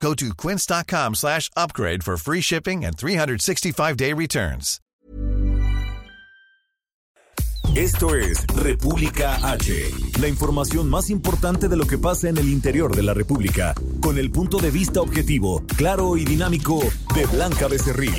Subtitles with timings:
[0.00, 4.80] Go to quince.com slash upgrade for free shipping and 365-day returns.
[7.74, 12.96] Esto es República H, la información más importante de lo que pasa en el interior
[12.96, 16.80] de la República, con el punto de vista objetivo, claro y dinámico
[17.14, 18.14] de Blanca Becerril.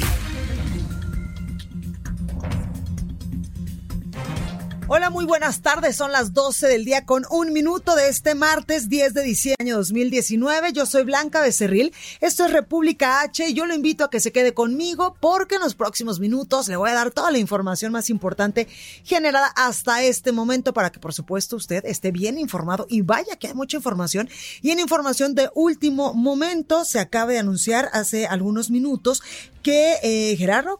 [4.90, 5.98] Hola, muy buenas tardes.
[5.98, 9.74] Son las 12 del día con un minuto de este martes 10 de diciembre de
[9.74, 10.72] 2019.
[10.72, 11.94] Yo soy Blanca Becerril.
[12.22, 15.62] Esto es República H y yo lo invito a que se quede conmigo porque en
[15.62, 18.70] los próximos minutos le voy a dar toda la información más importante
[19.04, 23.48] generada hasta este momento para que por supuesto usted esté bien informado y vaya que
[23.48, 24.30] hay mucha información.
[24.62, 29.22] Y en información de último momento se acaba de anunciar hace algunos minutos
[29.68, 30.80] que eh, Gerardo,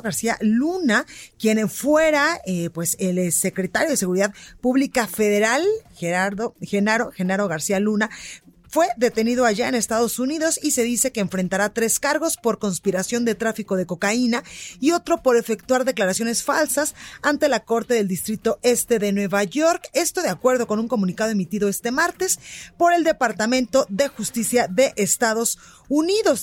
[0.00, 1.04] García Luna,
[1.38, 5.62] quien fuera eh, pues el secretario de Seguridad Pública Federal,
[5.94, 8.08] Gerardo, Genaro, Genaro García Luna,
[8.70, 13.26] fue detenido allá en Estados Unidos y se dice que enfrentará tres cargos por conspiración
[13.26, 14.44] de tráfico de cocaína
[14.80, 19.90] y otro por efectuar declaraciones falsas ante la Corte del Distrito Este de Nueva York.
[19.92, 22.38] Esto de acuerdo con un comunicado emitido este martes
[22.78, 25.81] por el Departamento de Justicia de Estados Unidos.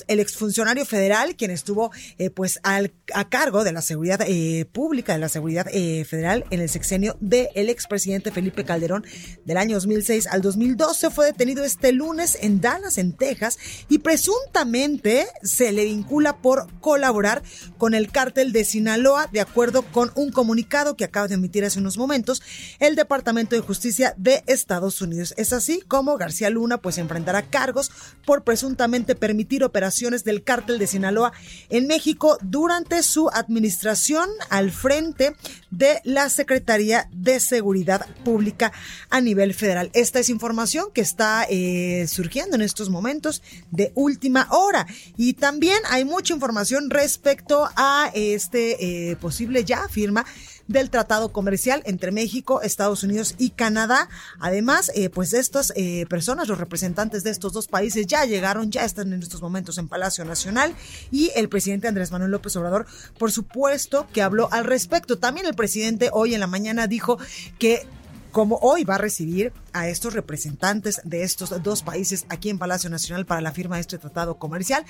[0.06, 5.12] El exfuncionario federal, quien estuvo eh, pues al, a cargo de la seguridad eh, pública,
[5.12, 9.04] de la seguridad eh, federal en el sexenio del expresidente Felipe Calderón
[9.44, 15.26] del año 2006 al 2012, fue detenido este lunes en Dallas, en Texas, y presuntamente
[15.42, 17.42] se le vincula por colaborar
[17.78, 21.78] con el cártel de Sinaloa, de acuerdo con un comunicado que acaba de emitir hace
[21.78, 22.42] unos momentos
[22.78, 25.34] el Departamento de Justicia de Estados Unidos.
[25.36, 27.90] Es así como García Luna pues enfrentará cargos
[28.24, 31.32] por presuntamente permitir operaciones del cártel de Sinaloa
[31.68, 35.36] en México durante su administración al frente
[35.70, 38.72] de la Secretaría de Seguridad Pública
[39.08, 39.92] a nivel federal.
[39.94, 43.40] Esta es información que está eh, surgiendo en estos momentos
[43.70, 44.84] de última hora.
[45.16, 50.26] Y también hay mucha información respecto a este eh, posible ya firma
[50.70, 54.08] del tratado comercial entre México, Estados Unidos y Canadá.
[54.38, 58.84] Además, eh, pues estas eh, personas, los representantes de estos dos países ya llegaron, ya
[58.84, 60.74] están en estos momentos en Palacio Nacional
[61.10, 62.86] y el presidente Andrés Manuel López Obrador,
[63.18, 65.18] por supuesto, que habló al respecto.
[65.18, 67.18] También el presidente hoy en la mañana dijo
[67.58, 67.84] que
[68.30, 72.88] como hoy va a recibir a estos representantes de estos dos países aquí en Palacio
[72.88, 74.84] Nacional para la firma de este tratado comercial,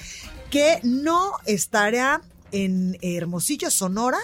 [0.50, 2.20] que no estará
[2.52, 4.18] en Hermosillo, Sonora,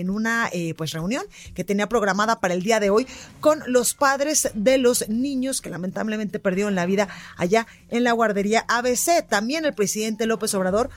[0.00, 3.06] en una eh, pues reunión que tenía programada para el día de hoy
[3.40, 8.64] con los padres de los niños que lamentablemente perdieron la vida allá en la guardería
[8.68, 9.26] ABC.
[9.28, 10.90] También el presidente López Obrador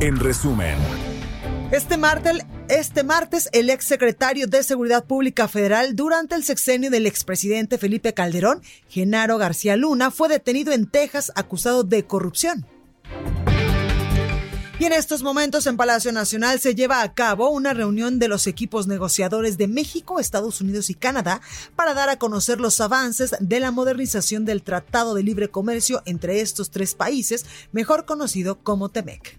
[0.00, 0.78] En resumen.
[1.70, 7.06] Este martes, este martes, el ex secretario de Seguridad Pública Federal durante el sexenio del
[7.06, 12.66] expresidente Felipe Calderón, Genaro García Luna, fue detenido en Texas acusado de corrupción.
[14.78, 18.48] Y en estos momentos en Palacio Nacional se lleva a cabo una reunión de los
[18.48, 21.40] equipos negociadores de México, Estados Unidos y Canadá
[21.76, 26.40] para dar a conocer los avances de la modernización del Tratado de Libre Comercio entre
[26.40, 29.38] estos tres países, mejor conocido como TEMEC.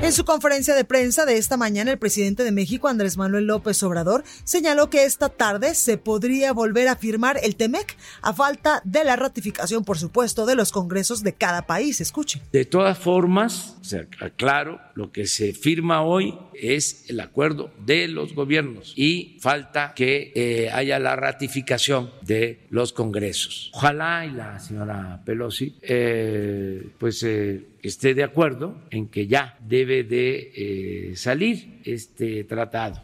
[0.00, 3.82] En su conferencia de prensa de esta mañana, el presidente de México, Andrés Manuel López
[3.82, 9.02] Obrador, señaló que esta tarde se podría volver a firmar el TEMEC a falta de
[9.02, 12.00] la ratificación, por supuesto, de los congresos de cada país.
[12.00, 12.40] Escuche.
[12.52, 18.06] De todas formas, o sea, aclaro, lo que se firma hoy es el acuerdo de
[18.06, 23.70] los gobiernos y falta que eh, haya la ratificación de los congresos.
[23.74, 30.04] Ojalá y la señora Pelosi, eh, pues eh, esté de acuerdo en que ya debe
[30.04, 33.00] de eh, salir este tratado.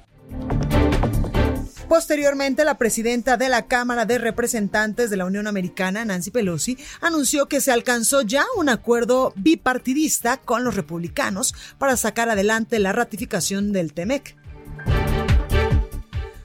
[1.88, 7.46] Posteriormente, la presidenta de la Cámara de Representantes de la Unión Americana, Nancy Pelosi, anunció
[7.46, 13.72] que se alcanzó ya un acuerdo bipartidista con los republicanos para sacar adelante la ratificación
[13.72, 14.34] del TEMEC.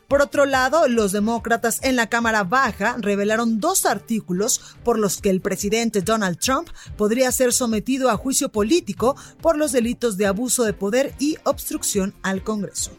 [0.09, 5.29] Por otro lado, los demócratas en la Cámara Baja revelaron dos artículos por los que
[5.29, 6.67] el presidente Donald Trump
[6.97, 12.15] podría ser sometido a juicio político por los delitos de abuso de poder y obstrucción
[12.23, 12.91] al Congreso.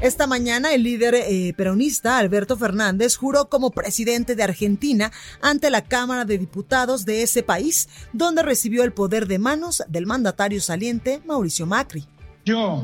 [0.00, 5.82] Esta mañana el líder eh, peronista Alberto Fernández juró como presidente de Argentina ante la
[5.82, 11.22] Cámara de Diputados de ese país, donde recibió el poder de manos del mandatario saliente
[11.24, 12.04] Mauricio Macri.
[12.44, 12.82] Yo,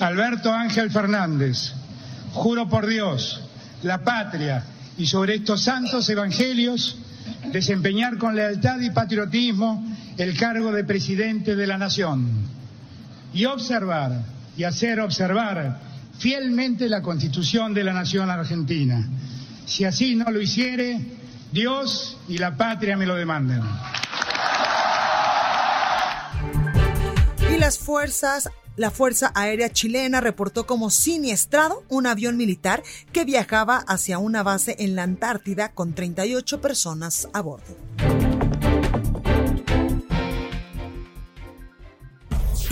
[0.00, 1.72] Alberto Ángel Fernández,
[2.32, 3.40] juro por Dios,
[3.82, 4.64] la patria
[4.96, 6.96] y sobre estos santos evangelios
[7.52, 9.84] desempeñar con lealtad y patriotismo
[10.16, 12.28] el cargo de presidente de la nación
[13.32, 14.22] y observar
[14.56, 15.80] y hacer observar
[16.18, 19.06] fielmente la constitución de la nación argentina.
[19.66, 21.00] Si así no lo hiciere,
[21.52, 23.62] Dios y la patria me lo demandan.
[27.52, 32.82] Y las fuerzas la Fuerza Aérea Chilena reportó como siniestrado un avión militar
[33.12, 37.76] que viajaba hacia una base en la Antártida con 38 personas a bordo.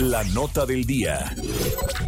[0.07, 1.35] La nota del día.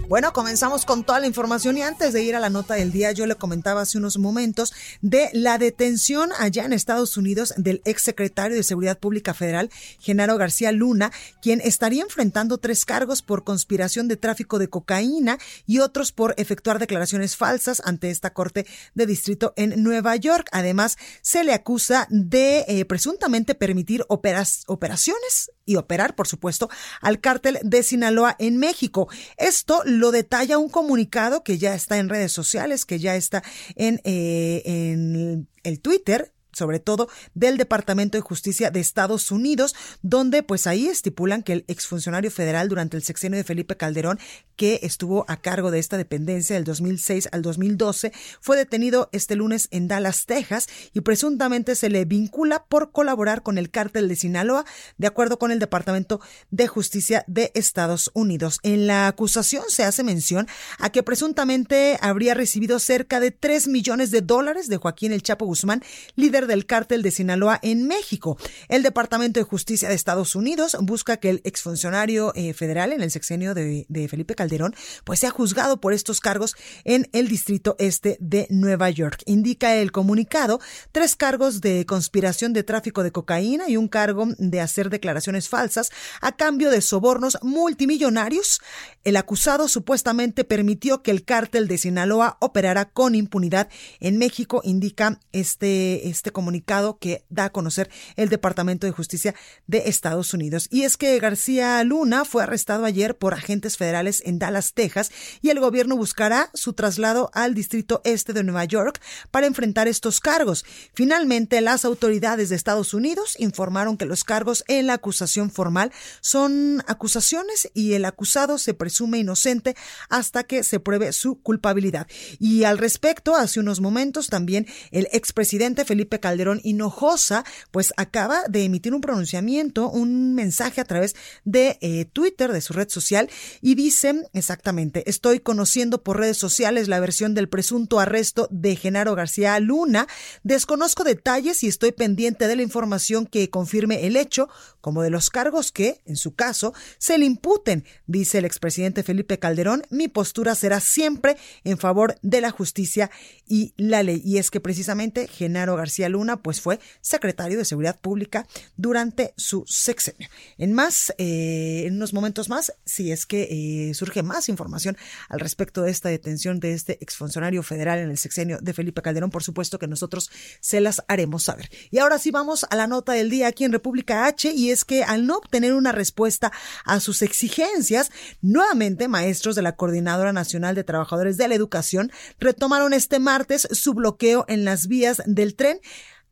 [0.08, 3.12] Bueno, comenzamos con toda la información y antes de ir a la nota del día,
[3.12, 8.56] yo le comentaba hace unos momentos de la detención allá en Estados Unidos del exsecretario
[8.56, 9.70] de Seguridad Pública Federal,
[10.00, 11.12] Genaro García Luna,
[11.42, 15.38] quien estaría enfrentando tres cargos por conspiración de tráfico de cocaína
[15.68, 18.66] y otros por efectuar declaraciones falsas ante esta corte
[18.96, 20.48] de distrito en Nueva York.
[20.54, 26.68] Además, se le acusa de eh, presuntamente permitir operas, operaciones y operar, por supuesto,
[27.00, 29.08] al cártel de Sinaloa en México.
[29.38, 33.44] Esto lo detalla un comunicado que ya está en redes sociales, que ya está
[33.76, 40.44] en, eh, en el Twitter sobre todo del Departamento de Justicia de Estados Unidos, donde
[40.44, 44.20] pues ahí estipulan que el exfuncionario federal durante el sexenio de Felipe Calderón,
[44.56, 48.12] que estuvo a cargo de esta dependencia del 2006 al 2012,
[48.42, 53.58] fue detenido este lunes en Dallas, Texas, y presuntamente se le vincula por colaborar con
[53.58, 54.66] el cártel de Sinaloa,
[54.98, 56.20] de acuerdo con el Departamento
[56.52, 58.60] de Justicia de Estados Unidos.
[58.64, 60.48] En la acusación se hace mención
[60.78, 65.46] a que presuntamente habría recibido cerca de 3 millones de dólares de Joaquín El Chapo
[65.46, 65.84] Guzmán,
[66.16, 68.38] líder del cártel de Sinaloa en México.
[68.68, 73.12] El Departamento de Justicia de Estados Unidos busca que el exfuncionario eh, federal en el
[73.12, 78.18] sexenio de, de, Felipe Calderón pues sea juzgado por estos cargos en el distrito este
[78.20, 79.24] de Nueva York.
[79.26, 80.60] Indica el comunicado
[80.92, 85.92] tres cargos de conspiración de tráfico de cocaína y un cargo de hacer declaraciones falsas
[86.22, 88.62] a cambio de sobornos multimillonarios.
[89.04, 95.20] El acusado supuestamente permitió que el cártel de Sinaloa operara con impunidad en México, indica
[95.32, 99.36] este, este comunicado que da a conocer el Departamento de Justicia
[99.68, 100.68] de Estados Unidos.
[100.72, 105.50] Y es que García Luna fue arrestado ayer por agentes federales en Dallas, Texas, y
[105.50, 110.66] el gobierno buscará su traslado al Distrito Este de Nueva York para enfrentar estos cargos.
[110.94, 116.84] Finalmente, las autoridades de Estados Unidos informaron que los cargos en la acusación formal son
[116.88, 119.76] acusaciones y el acusado se presume inocente
[120.10, 122.08] hasta que se pruebe su culpabilidad.
[122.40, 128.64] Y al respecto, hace unos momentos también el expresidente Felipe Calderón Hinojosa, pues acaba de
[128.64, 133.30] emitir un pronunciamiento, un mensaje a través de eh, Twitter, de su red social,
[133.62, 139.16] y dice exactamente, estoy conociendo por redes sociales la versión del presunto arresto de Genaro
[139.16, 140.08] García Luna,
[140.44, 144.50] desconozco detalles y estoy pendiente de la información que confirme el hecho,
[144.82, 149.40] como de los cargos que, en su caso, se le imputen, dice el expresidente Felipe
[149.40, 153.12] Calderón, mi postura será siempre en favor de la justicia
[153.48, 154.22] y la ley.
[154.24, 159.64] Y es que precisamente Genaro García Luna pues fue secretario de Seguridad Pública durante su
[159.66, 160.28] sexenio.
[160.58, 164.98] En más, eh, en unos momentos más, si es que eh, surge surge más información
[165.30, 169.30] al respecto de esta detención de este exfuncionario federal en el sexenio de Felipe Calderón,
[169.30, 171.70] por supuesto que nosotros se las haremos saber.
[171.92, 174.84] Y ahora sí vamos a la nota del día aquí en República H y es
[174.84, 176.52] que al no obtener una respuesta
[176.86, 178.10] a sus exigencias,
[178.42, 183.94] nuevamente maestros de la Coordinadora Nacional de Trabajadores de la Educación retomaron este martes su
[183.94, 185.80] bloqueo en las vías del tren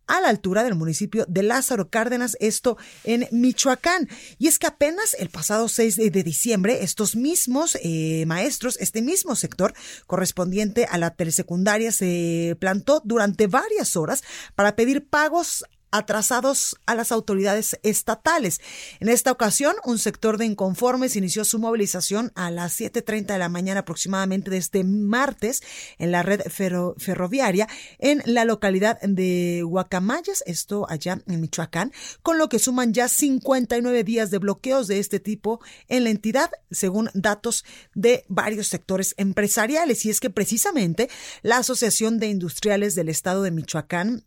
[0.07, 4.09] a la altura del municipio de Lázaro Cárdenas, esto en Michoacán.
[4.37, 9.35] Y es que apenas el pasado 6 de, diciembre, estos mismos eh, maestros, este mismo
[9.35, 9.73] sector
[10.05, 14.23] correspondiente a la telesecundaria, se plantó durante varias horas
[14.55, 18.59] para pedir pagos atrasados a las autoridades estatales.
[18.99, 23.49] En esta ocasión, un sector de inconformes inició su movilización a las 7.30 de la
[23.49, 25.61] mañana aproximadamente de este martes
[25.97, 27.67] en la red ferroviaria
[27.99, 31.91] en la localidad de Huacamayas, esto allá en Michoacán,
[32.21, 36.51] con lo que suman ya 59 días de bloqueos de este tipo en la entidad,
[36.71, 40.05] según datos de varios sectores empresariales.
[40.05, 41.09] Y es que precisamente
[41.41, 44.25] la Asociación de Industriales del Estado de Michoacán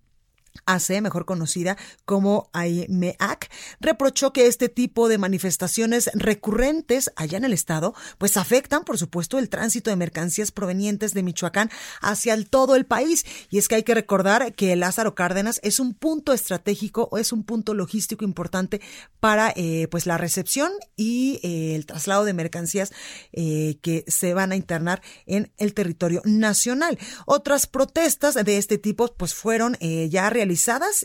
[0.67, 7.53] AC, mejor conocida como AIMEAC, reprochó que este tipo de manifestaciones recurrentes allá en el
[7.53, 12.87] estado, pues afectan, por supuesto, el tránsito de mercancías provenientes de Michoacán hacia todo el
[12.87, 13.25] país.
[13.51, 17.33] Y es que hay que recordar que Lázaro Cárdenas es un punto estratégico o es
[17.33, 18.81] un punto logístico importante
[19.19, 22.93] para eh, pues la recepción y eh, el traslado de mercancías
[23.33, 26.99] eh, que se van a internar en el territorio nacional.
[27.27, 30.40] Otras protestas de este tipo pues fueron ya realizadas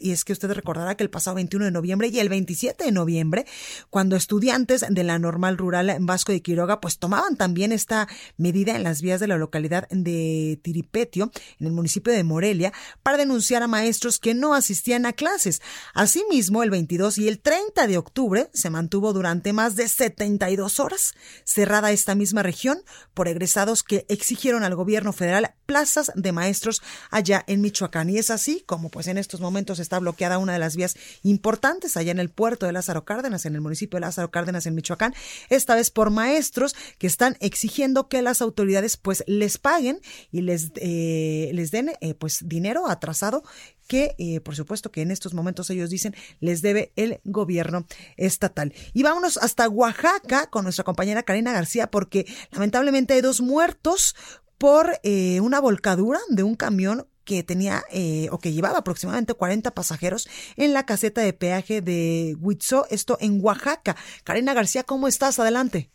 [0.02, 2.92] y es que usted recordará que el pasado 21 de noviembre y el 27 de
[2.92, 3.46] noviembre,
[3.90, 8.76] cuando estudiantes de la normal rural en Vasco de Quiroga pues tomaban también esta medida
[8.76, 12.72] en las vías de la localidad de Tiripetio, en el municipio de Morelia,
[13.04, 15.62] para denunciar a maestros que no asistían a clases.
[15.94, 21.14] Asimismo, el 22 y el 30 de octubre se mantuvo durante más de 72 horas
[21.44, 22.82] cerrada esta misma región
[23.14, 28.10] por egresados que exigieron al gobierno federal plazas de maestros allá en Michoacán.
[28.10, 31.98] Y es así como pues en estos momentos está bloqueada una de las vías importantes
[31.98, 35.16] allá en el puerto de Lázaro Cárdenas, en el municipio de Lázaro Cárdenas, en Michoacán,
[35.50, 40.00] esta vez por maestros que están exigiendo que las autoridades pues les paguen
[40.32, 43.44] y les, eh, les den eh, pues dinero atrasado
[43.88, 48.74] que eh, por supuesto que en estos momentos ellos dicen les debe el gobierno estatal.
[48.94, 54.16] Y vámonos hasta Oaxaca con nuestra compañera Karina García porque lamentablemente hay dos muertos
[54.58, 55.00] por
[55.42, 60.28] una volcadura de un camión que tenía eh, o que llevaba aproximadamente 40 pasajeros
[60.58, 63.96] en la caseta de peaje de Huitzó, esto en Oaxaca.
[64.24, 65.40] Karina García, ¿cómo estás?
[65.40, 65.90] Adelante.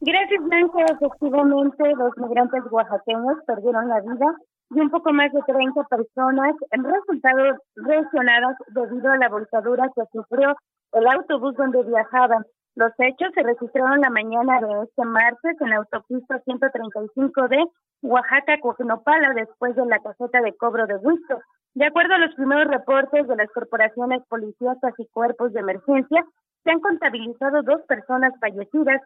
[0.00, 0.84] Gracias, Blanca.
[0.92, 4.34] Efectivamente, los migrantes oaxaqueños perdieron la vida
[4.70, 10.02] y un poco más de 30 personas han resultado lesionadas debido a la volcadura que
[10.12, 10.54] sufrió
[10.92, 12.44] el autobús donde viajaban.
[12.76, 17.64] Los hechos se registraron la mañana de este martes en la autopista 135 de
[18.02, 21.40] Oaxaca-Cognopala después de la caseta de cobro de Huicho.
[21.74, 26.24] De acuerdo a los primeros reportes de las corporaciones policíacas y cuerpos de emergencia,
[26.64, 29.02] se han contabilizado dos personas fallecidas.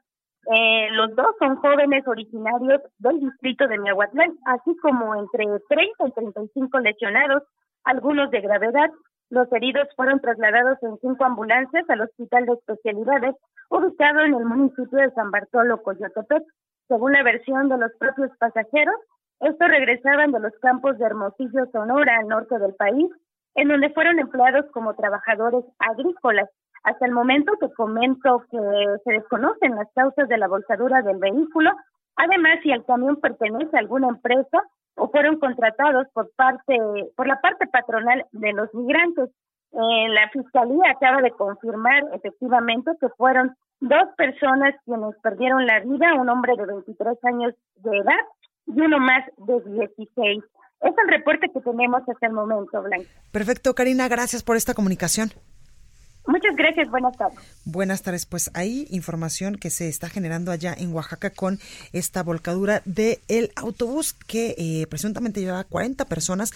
[0.55, 6.13] Eh, los dos son jóvenes originarios del distrito de Miahuatlán, así como entre 30 y
[6.13, 7.43] 35 lesionados,
[7.85, 8.91] algunos de gravedad.
[9.31, 13.35] Los heridos fueron trasladados en cinco ambulancias al Hospital de Especialidades,
[13.71, 16.43] ubicado en el municipio de San Bartolo, Coyotepec.
[16.89, 18.97] Según la versión de los propios pasajeros,
[19.41, 23.11] estos regresaban de los campos de Hermosillo, Sonora, al norte del país,
[23.55, 26.49] en donde fueron empleados como trabajadores agrícolas.
[26.83, 28.59] Hasta el momento que comento que
[29.05, 31.71] se desconocen las causas de la volcadura del vehículo,
[32.17, 34.63] además si el camión pertenece a alguna empresa
[34.97, 36.77] o fueron contratados por parte
[37.17, 39.31] por la parte patronal de los migrantes.
[39.73, 46.15] Eh, la fiscalía acaba de confirmar efectivamente que fueron dos personas quienes perdieron la vida,
[46.15, 48.25] un hombre de 23 años de edad
[48.67, 50.45] y uno más de 16.
[50.81, 53.09] Es el reporte que tenemos hasta el momento, Blanca.
[53.33, 55.31] Perfecto, Karina, gracias por esta comunicación.
[56.27, 57.39] Muchas gracias, buenas tardes.
[57.67, 61.61] Buenas tardes, pues hay información que se está generando allá en Oaxaca con
[61.93, 66.53] esta volcadura del el autobús que eh, presuntamente llevaba 40 personas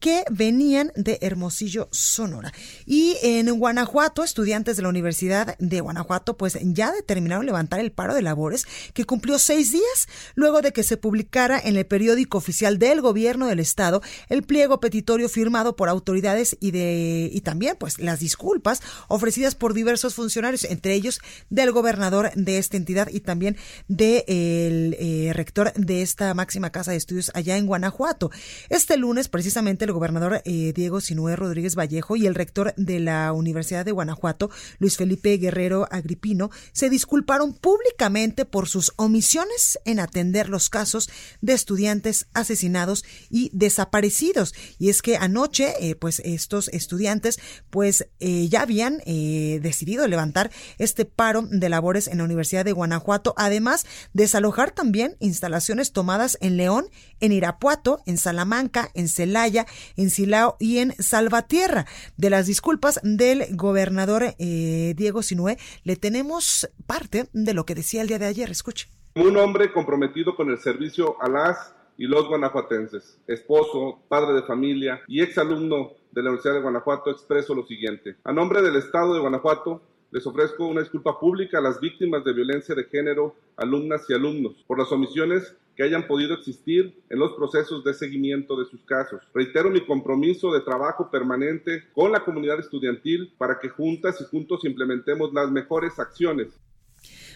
[0.00, 2.52] que venían de Hermosillo, Sonora.
[2.86, 8.14] Y en Guanajuato, estudiantes de la Universidad de Guanajuato, pues ya determinaron levantar el paro
[8.14, 12.78] de labores que cumplió seis días luego de que se publicara en el periódico oficial
[12.78, 17.98] del gobierno del estado el pliego petitorio firmado por autoridades y de y también pues
[17.98, 23.56] las disculpas ofrecidas por diversos funcionarios, entre ellos del gobernador de esta entidad y también
[23.88, 28.30] del de eh, rector de esta máxima casa de estudios allá en Guanajuato.
[28.68, 33.32] Este lunes, precisamente, el gobernador eh, Diego Sinué Rodríguez Vallejo y el rector de la
[33.32, 40.48] Universidad de Guanajuato, Luis Felipe Guerrero Agripino, se disculparon públicamente por sus omisiones en atender
[40.48, 44.54] los casos de estudiantes asesinados y desaparecidos.
[44.78, 47.38] Y es que anoche, eh, pues estos estudiantes,
[47.70, 53.34] pues eh, ya habían decidido levantar este paro de labores en la Universidad de Guanajuato,
[53.36, 56.90] además desalojar también instalaciones tomadas en León,
[57.20, 59.66] en Irapuato, en Salamanca, en Celaya,
[59.96, 61.86] en Silao y en Salvatierra.
[62.16, 68.02] De las disculpas del gobernador eh, Diego Sinué, le tenemos parte de lo que decía
[68.02, 68.50] el día de ayer.
[68.50, 68.88] Escuche.
[69.14, 75.02] Un hombre comprometido con el servicio a las y los guanajuatenses, esposo, padre de familia
[75.08, 78.16] y exalumno de la Universidad de Guanajuato, expreso lo siguiente.
[78.24, 82.32] A nombre del Estado de Guanajuato, les ofrezco una disculpa pública a las víctimas de
[82.32, 87.34] violencia de género, alumnas y alumnos, por las omisiones que hayan podido existir en los
[87.34, 89.20] procesos de seguimiento de sus casos.
[89.32, 94.64] Reitero mi compromiso de trabajo permanente con la comunidad estudiantil para que juntas y juntos
[94.64, 96.58] implementemos las mejores acciones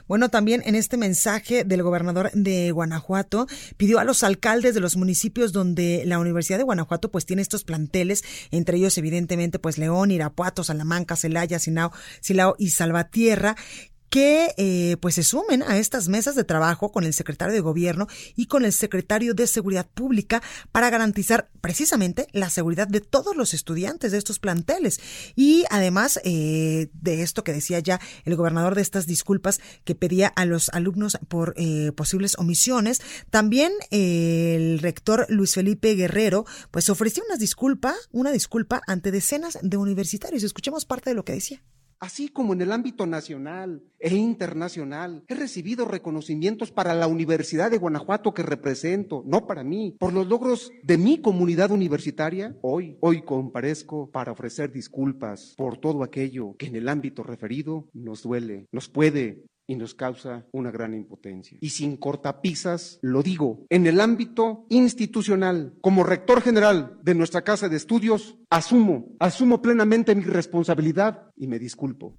[0.09, 4.97] bueno, también en este mensaje del gobernador de Guanajuato pidió a los alcaldes de los
[4.97, 10.11] municipios donde la Universidad de Guanajuato pues tiene estos planteles, entre ellos evidentemente pues León,
[10.11, 13.56] Irapuato, Salamanca, Celaya, Silao, Silao y Salvatierra,
[14.12, 18.09] que eh, pues se sumen a estas mesas de trabajo con el secretario de gobierno
[18.37, 23.54] y con el secretario de seguridad pública para garantizar precisamente la seguridad de todos los
[23.54, 25.00] estudiantes de estos planteles.
[25.35, 30.28] Y además eh, de esto que decía ya el gobernador de estas disculpas que pedía
[30.28, 33.00] a los alumnos por eh, posibles omisiones
[33.31, 39.78] también el rector Luis Felipe Guerrero pues ofreció una disculpa una disculpa ante decenas de
[39.78, 40.42] universitarios.
[40.42, 41.62] Escuchemos parte de lo que decía
[42.02, 47.78] Así como en el ámbito nacional e internacional, he recibido reconocimientos para la Universidad de
[47.78, 52.56] Guanajuato que represento, no para mí, por los logros de mi comunidad universitaria.
[52.61, 58.25] Hoy, hoy comparezco para ofrecer disculpas por todo aquello que en el ámbito referido nos
[58.25, 61.59] duele, nos puede y nos causa una gran impotencia.
[61.61, 67.69] Y sin cortapisas, lo digo, en el ámbito institucional, como rector general de nuestra casa
[67.69, 72.16] de estudios, asumo, asumo plenamente mi responsabilidad y me disculpo.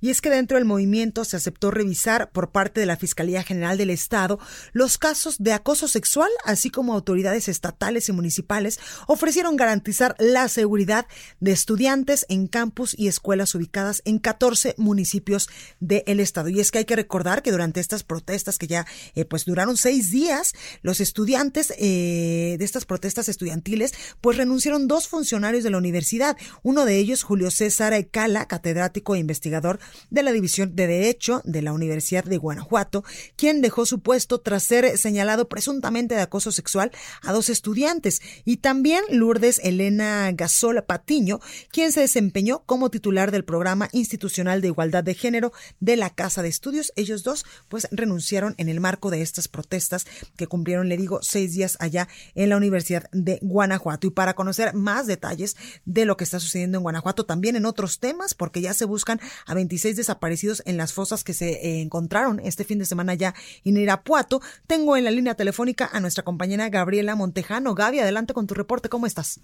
[0.00, 3.78] Y es que dentro del movimiento se aceptó revisar por parte de la Fiscalía General
[3.78, 4.38] del Estado
[4.72, 11.06] los casos de acoso sexual, así como autoridades estatales y municipales ofrecieron garantizar la seguridad
[11.40, 15.48] de estudiantes en campus y escuelas ubicadas en 14 municipios
[15.80, 16.48] del Estado.
[16.48, 19.76] Y es que hay que recordar que durante estas protestas que ya eh, pues duraron
[19.76, 25.78] seis días, los estudiantes eh, de estas protestas estudiantiles pues renunciaron dos funcionarios de la
[25.78, 26.36] universidad.
[26.62, 29.78] Uno de ellos, Julio César Cala, catedrático e investigador
[30.10, 33.04] de la División de Derecho de la Universidad de Guanajuato,
[33.36, 38.58] quien dejó su puesto tras ser señalado presuntamente de acoso sexual a dos estudiantes, y
[38.58, 45.04] también Lourdes Elena Gasola Patiño, quien se desempeñó como titular del Programa Institucional de Igualdad
[45.04, 46.92] de Género de la Casa de Estudios.
[46.96, 51.54] Ellos dos, pues, renunciaron en el marco de estas protestas que cumplieron, le digo, seis
[51.54, 54.06] días allá en la Universidad de Guanajuato.
[54.06, 57.98] Y para conocer más detalles de lo que está sucediendo en Guanajuato, también en otros
[57.98, 62.40] temas, porque ya se buscan a 25 desaparecidos en las fosas que se eh, encontraron
[62.40, 63.34] este fin de semana ya
[63.64, 64.40] en Irapuato.
[64.66, 67.74] Tengo en la línea telefónica a nuestra compañera Gabriela Montejano.
[67.74, 68.88] Gaby, adelante con tu reporte.
[68.88, 69.40] ¿Cómo estás?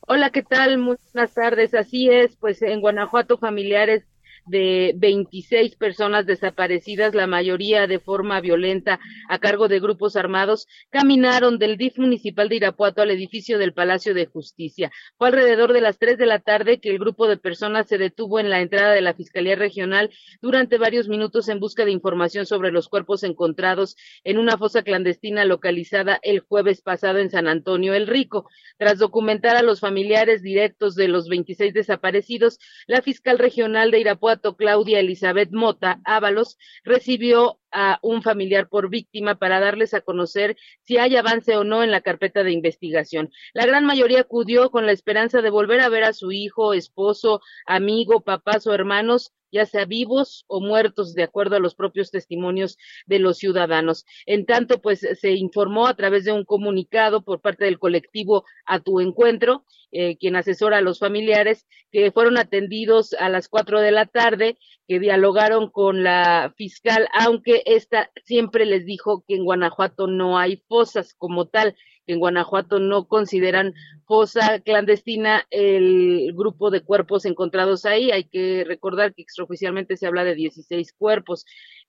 [0.00, 0.78] Hola, ¿qué tal?
[0.78, 1.74] Muy buenas tardes.
[1.74, 4.04] Así es, pues en Guanajuato familiares
[4.46, 11.58] de 26 personas desaparecidas, la mayoría de forma violenta a cargo de grupos armados, caminaron
[11.58, 14.90] del DIF municipal de Irapuato al edificio del Palacio de Justicia.
[15.16, 18.40] Fue alrededor de las 3 de la tarde que el grupo de personas se detuvo
[18.40, 22.72] en la entrada de la Fiscalía Regional durante varios minutos en busca de información sobre
[22.72, 28.06] los cuerpos encontrados en una fosa clandestina localizada el jueves pasado en San Antonio el
[28.06, 28.48] Rico.
[28.78, 34.31] Tras documentar a los familiares directos de los 26 desaparecidos, la fiscal regional de Irapuato
[34.56, 40.98] Claudia Elizabeth Mota Ábalos recibió a un familiar por víctima para darles a conocer si
[40.98, 43.30] hay avance o no en la carpeta de investigación.
[43.54, 47.40] La gran mayoría acudió con la esperanza de volver a ver a su hijo, esposo,
[47.66, 52.78] amigo, papás o hermanos ya sea vivos o muertos, de acuerdo a los propios testimonios
[53.06, 54.06] de los ciudadanos.
[54.26, 58.80] En tanto, pues se informó a través de un comunicado por parte del colectivo A
[58.80, 63.92] Tu Encuentro, eh, quien asesora a los familiares, que fueron atendidos a las cuatro de
[63.92, 64.56] la tarde,
[64.88, 70.62] que dialogaron con la fiscal, aunque esta siempre les dijo que en Guanajuato no hay
[70.68, 71.74] fosas como tal
[72.06, 73.74] en Guanajuato no consideran
[74.06, 78.10] fosa clandestina el grupo de cuerpos encontrados ahí.
[78.10, 81.44] Hay que recordar que extraoficialmente se habla de 16 cuerpos.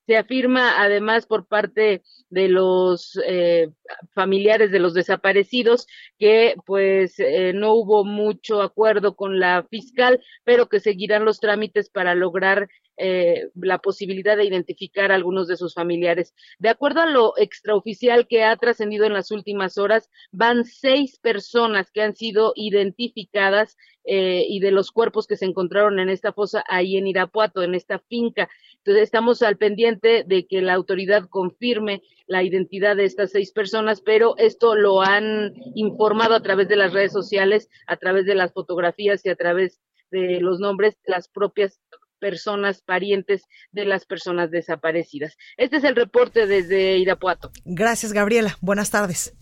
[0.06, 3.70] Se afirma además por parte de los eh,
[4.14, 5.88] familiares de los desaparecidos
[6.20, 11.90] que pues eh, no hubo mucho acuerdo con la fiscal, pero que seguirán los trámites
[11.90, 16.34] para lograr eh, la posibilidad de identificar a algunos de sus familiares.
[16.60, 21.90] De acuerdo a lo extraoficial que ha trascendido en las últimas horas, van seis personas
[21.92, 26.64] que han sido identificadas eh, y de los cuerpos que se encontraron en esta fosa
[26.68, 28.50] ahí en Irapuato, en esta finca.
[28.78, 34.02] Entonces estamos al pendiente de que la autoridad confirme la identidad de estas seis personas,
[34.02, 38.54] pero esto lo han informado a través de las redes sociales, a través de las
[38.54, 41.80] fotografías y a través de los nombres, las propias
[42.24, 43.42] personas, parientes
[43.74, 45.36] de las personas desaparecidas.
[45.58, 47.52] Este es el reporte desde Irapuato.
[47.66, 48.58] Gracias, Gabriela.
[48.62, 49.34] Buenas tardes.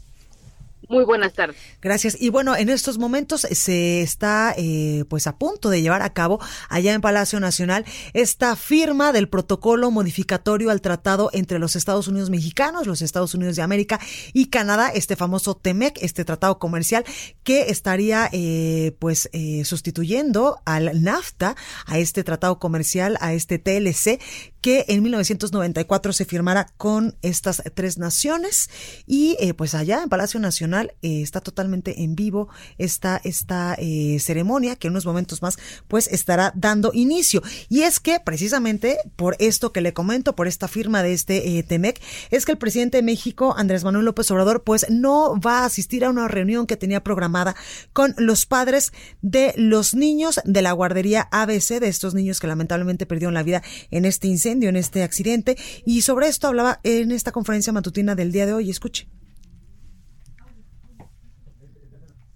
[0.92, 1.56] Muy buenas tardes.
[1.82, 2.18] Gracias.
[2.20, 6.42] Y bueno, en estos momentos se está eh, pues a punto de llevar a cabo
[6.68, 12.30] allá en Palacio Nacional esta firma del protocolo modificatorio al tratado entre los Estados Unidos
[12.30, 14.02] mexicanos, los Estados Unidos de América
[14.34, 17.06] y Canadá, este famoso TEMEC, este tratado comercial
[17.44, 24.20] que estaría eh, pues eh, sustituyendo al NAFTA, a este tratado comercial, a este TLC
[24.62, 28.70] que en 1994 se firmara con estas tres naciones.
[29.08, 34.18] Y eh, pues allá en Palacio Nacional eh, está totalmente en vivo esta, esta eh,
[34.20, 37.42] ceremonia que en unos momentos más pues estará dando inicio.
[37.70, 42.00] Y es que precisamente por esto que le comento por esta firma de este TEMEC
[42.30, 46.06] es que el presidente de México Andrés Manuel López Obrador pues no va a asistir
[46.06, 47.56] a una reunión que tenía programada
[47.94, 53.06] con los padres de los niños de la guardería ABC de estos niños que lamentablemente
[53.06, 55.56] perdieron la vida en este incendio en este accidente.
[55.86, 58.70] Y sobre esto hablaba en esta conferencia matutina del día de hoy.
[58.70, 59.08] Escuche.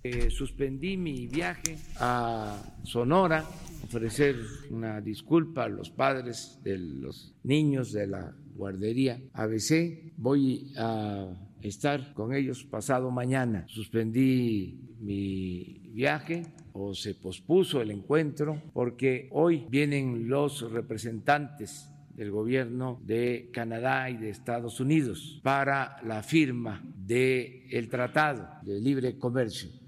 [0.08, 3.44] Eh, suspendí mi viaje a Sonora,
[3.86, 4.36] ofrecer
[4.70, 10.14] una disculpa a los padres de los niños de la guardería ABC.
[10.16, 11.28] Voy a
[11.64, 13.66] estar con ellos pasado mañana.
[13.68, 23.00] Suspendí mi viaje o se pospuso el encuentro porque hoy vienen los representantes del gobierno
[23.04, 29.85] de Canadá y de Estados Unidos para la firma del el Tratado de Libre Comercio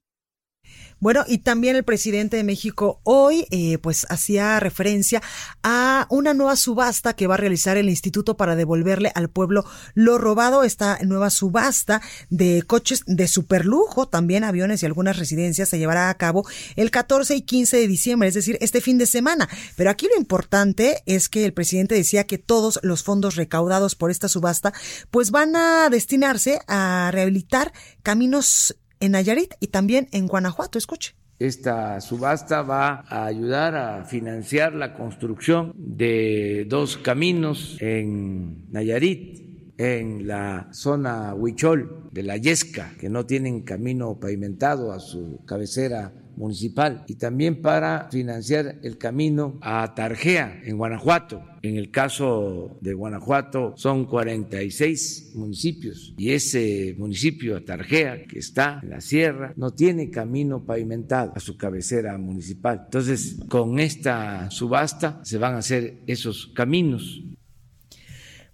[0.99, 5.21] bueno, y también el presidente de México hoy, eh, pues hacía referencia
[5.61, 10.17] a una nueva subasta que va a realizar el instituto para devolverle al pueblo lo
[10.17, 10.63] robado.
[10.63, 12.01] Esta nueva subasta
[12.31, 17.35] de coches de superlujo, también aviones y algunas residencias se llevará a cabo el 14
[17.35, 19.47] y 15 de diciembre, es decir, este fin de semana.
[19.75, 24.09] Pero aquí lo importante es que el presidente decía que todos los fondos recaudados por
[24.09, 24.73] esta subasta,
[25.11, 30.77] pues van a destinarse a rehabilitar caminos en Nayarit y también en Guanajuato.
[30.77, 31.15] Escuche.
[31.39, 40.25] Esta subasta va a ayudar a financiar la construcción de dos caminos en Nayarit, en
[40.25, 47.03] la zona Huichol de la Yesca, que no tienen camino pavimentado a su cabecera municipal
[47.07, 51.43] y también para financiar el camino a Tarjea en Guanajuato.
[51.61, 58.91] En el caso de Guanajuato son 46 municipios y ese municipio, Tarjea, que está en
[58.91, 62.83] la sierra, no tiene camino pavimentado a su cabecera municipal.
[62.85, 67.23] Entonces, con esta subasta se van a hacer esos caminos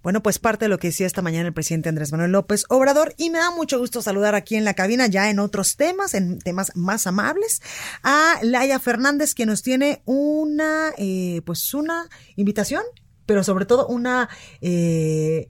[0.04, 3.16] bueno, pues parte de lo que decía esta mañana el presidente Andrés Manuel López Obrador
[3.18, 6.40] y me da mucho gusto saludar aquí en la cabina ya en otros temas, en
[6.40, 7.62] temas más amables,
[8.04, 12.84] a Laia Fernández que nos tiene una, eh, pues una invitación,
[13.26, 14.30] pero sobre todo una...
[14.62, 15.50] Eh,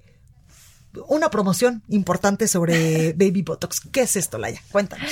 [1.08, 3.82] una promoción importante sobre Baby Botox.
[3.92, 4.62] ¿Qué es esto, Laia?
[4.72, 5.10] Cuéntanos.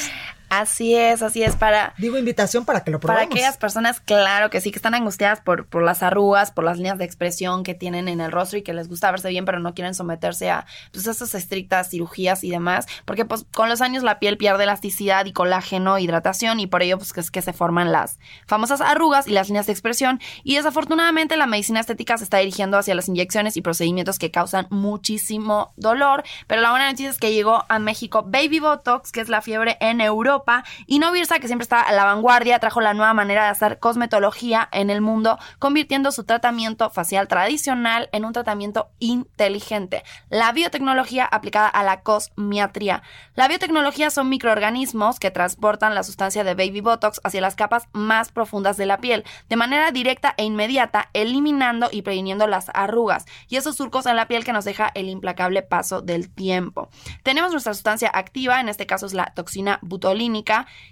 [0.52, 1.94] Así es, así es para...
[1.98, 3.24] Digo invitación para que lo probemos.
[3.24, 6.76] Para aquellas personas, claro que sí, que están angustiadas por, por las arrugas, por las
[6.76, 9.62] líneas de expresión que tienen en el rostro y que les gusta verse bien, pero
[9.62, 14.04] no quieren someterse a pues, esas estrictas cirugías y demás, porque pues con los años
[14.04, 17.54] la piel pierde elasticidad y colágeno, hidratación y por ello pues que es que se
[17.54, 22.26] forman las famosas arrugas y las líneas de expresión y desafortunadamente la medicina estética se
[22.26, 27.10] está dirigiendo hacia las inyecciones y procedimientos que causan muchísimo dolor, pero la buena noticia
[27.10, 30.41] es que llegó a México Baby Botox, que es la fiebre en Europa
[30.86, 33.80] y no Virsa, que siempre está a la vanguardia, trajo la nueva manera de hacer
[33.80, 40.04] cosmetología en el mundo, convirtiendo su tratamiento facial tradicional en un tratamiento inteligente.
[40.30, 43.04] La biotecnología aplicada a la cosmiatría.
[43.36, 48.32] La biotecnología son microorganismos que transportan la sustancia de Baby Botox hacia las capas más
[48.32, 53.58] profundas de la piel, de manera directa e inmediata, eliminando y previniendo las arrugas y
[53.58, 56.90] esos surcos en la piel que nos deja el implacable paso del tiempo.
[57.24, 60.31] Tenemos nuestra sustancia activa, en este caso es la toxina butolina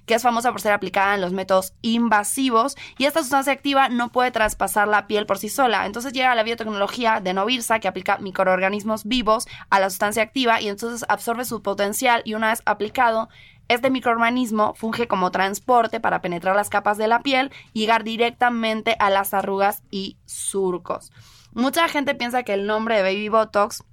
[0.06, 4.12] que es famosa por ser aplicada en los métodos invasivos, y esta sustancia activa no
[4.12, 5.86] puede traspasar la piel por sí sola.
[5.86, 10.68] Entonces llega la biotecnología de Novirsa, que aplica microorganismos vivos a la sustancia activa y
[10.68, 13.30] entonces absorbe su potencial y una vez aplicado,
[13.70, 18.96] este microorganismo funge como transporte para penetrar las capas de la piel y llegar directamente
[19.00, 21.12] a las arrugas y surcos.
[21.54, 23.84] Mucha gente piensa que el nombre de Baby Botox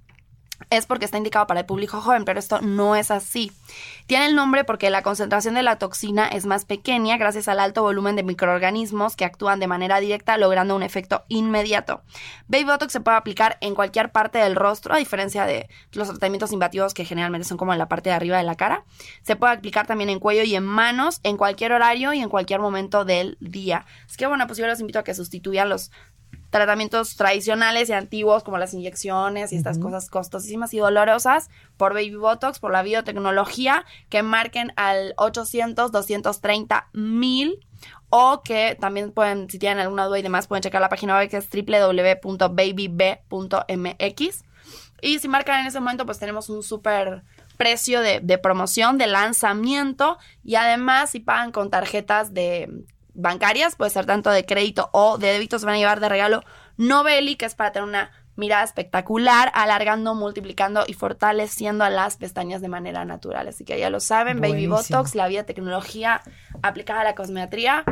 [0.69, 3.51] es porque está indicado para el público joven, pero esto no es así.
[4.05, 7.83] Tiene el nombre porque la concentración de la toxina es más pequeña gracias al alto
[7.83, 12.01] volumen de microorganismos que actúan de manera directa logrando un efecto inmediato.
[12.47, 16.51] Baby Botox se puede aplicar en cualquier parte del rostro, a diferencia de los tratamientos
[16.51, 18.83] invasivos que generalmente son como en la parte de arriba de la cara.
[19.23, 22.59] Se puede aplicar también en cuello y en manos, en cualquier horario y en cualquier
[22.59, 23.85] momento del día.
[24.07, 25.91] Es que bueno, pues yo los invito a que sustituyan los
[26.49, 32.15] tratamientos tradicionales y antiguos como las inyecciones y estas cosas costosísimas y dolorosas por Baby
[32.15, 37.67] Botox, por la biotecnología, que marquen al 800 230 mil
[38.09, 41.29] o que también pueden, si tienen alguna duda y demás, pueden checar la página web
[41.29, 42.23] que es www.babyb.mx.
[45.01, 47.23] Y si marcan en ese momento, pues tenemos un súper
[47.57, 52.85] precio de, de promoción, de lanzamiento y además si pagan con tarjetas de
[53.17, 56.43] bancarias, puede ser tanto de crédito o de débito, se van a llevar de regalo
[56.77, 62.61] Novelli, que es para tener una mirada espectacular, alargando, multiplicando y fortaleciendo a las pestañas
[62.61, 63.47] de manera natural.
[63.47, 66.21] Así que ya lo saben, Baby Botox, la vía tecnología
[66.61, 67.83] aplicada a la cosmetría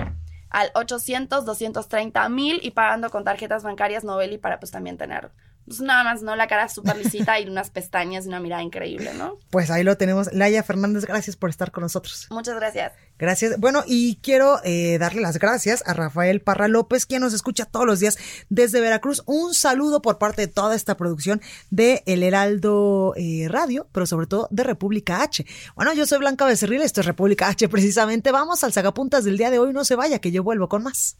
[0.52, 5.32] al 800 230 mil y pagando con tarjetas bancarias Novelli para pues también tener
[5.66, 6.36] pues nada más, ¿no?
[6.36, 9.40] La cara súper lisita y unas pestañas y una mirada increíble, ¿no?
[9.50, 10.32] Pues ahí lo tenemos.
[10.32, 12.28] Laia Fernández, gracias por estar con nosotros.
[12.30, 12.94] Muchas gracias.
[13.18, 13.60] Gracias.
[13.60, 17.86] Bueno, y quiero eh, darle las gracias a Rafael Parra López, quien nos escucha todos
[17.86, 18.18] los días
[18.50, 19.24] desde Veracruz.
[19.26, 24.28] Un saludo por parte de toda esta producción de El Heraldo eh, Radio, pero sobre
[24.28, 25.46] todo de República H.
[25.76, 28.32] Bueno, yo soy Blanca Becerril, esto es República H precisamente.
[28.32, 29.74] Vamos al Sacapuntas del día de hoy.
[29.74, 31.18] No se vaya, que yo vuelvo con más.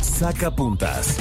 [0.00, 1.16] Sacapuntas.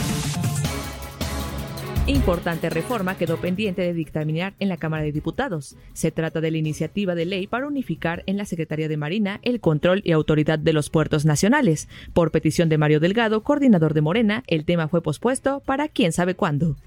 [2.07, 5.75] Importante reforma quedó pendiente de dictaminar en la Cámara de Diputados.
[5.91, 9.59] Se trata de la iniciativa de ley para unificar en la Secretaría de Marina el
[9.59, 11.89] control y autoridad de los puertos nacionales.
[12.13, 16.33] Por petición de Mario Delgado, coordinador de Morena, el tema fue pospuesto para quién sabe
[16.33, 16.77] cuándo.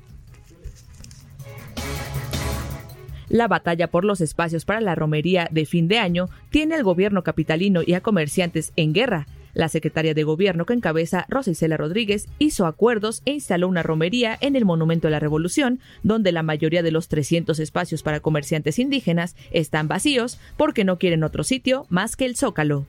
[3.29, 7.23] La batalla por los espacios para la romería de fin de año tiene al gobierno
[7.23, 9.27] capitalino y a comerciantes en guerra.
[9.55, 14.57] La secretaria de Gobierno que encabeza Rosa Rodríguez hizo acuerdos e instaló una romería en
[14.57, 19.37] el Monumento a la Revolución, donde la mayoría de los 300 espacios para comerciantes indígenas
[19.51, 22.87] están vacíos porque no quieren otro sitio más que el Zócalo.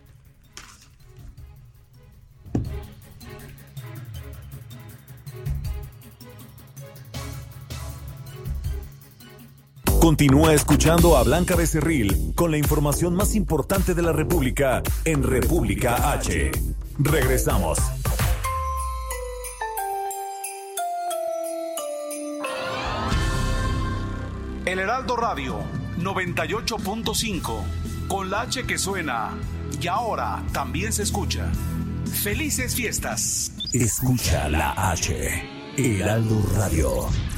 [10.02, 16.12] Continúa escuchando a Blanca Becerril con la información más importante de la República en República
[16.14, 16.50] H.
[16.98, 17.78] Regresamos.
[24.66, 25.60] El Heraldo Radio
[26.00, 27.64] 98.5
[28.08, 29.38] con la H que suena
[29.80, 31.52] y ahora también se escucha.
[32.24, 33.52] Felices fiestas.
[33.72, 35.48] Escucha la H.
[35.78, 37.31] Heraldo Radio.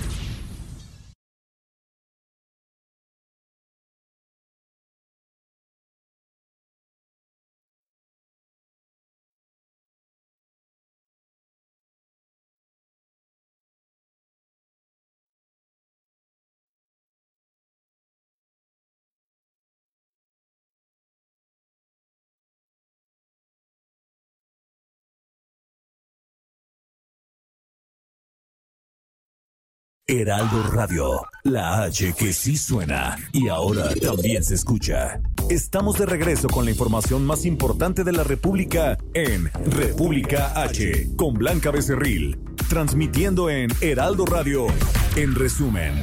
[30.15, 35.19] Heraldo Radio, la H que sí suena y ahora también se escucha.
[35.49, 41.33] Estamos de regreso con la información más importante de la República en República H con
[41.33, 42.37] Blanca Becerril,
[42.69, 44.67] transmitiendo en Heraldo Radio.
[45.15, 45.93] En resumen.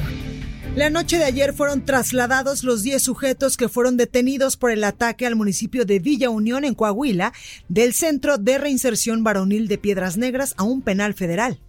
[0.75, 5.25] La noche de ayer fueron trasladados los 10 sujetos que fueron detenidos por el ataque
[5.25, 7.31] al municipio de Villa Unión en Coahuila
[7.69, 11.59] del Centro de Reinserción Varonil de Piedras Negras a un penal federal.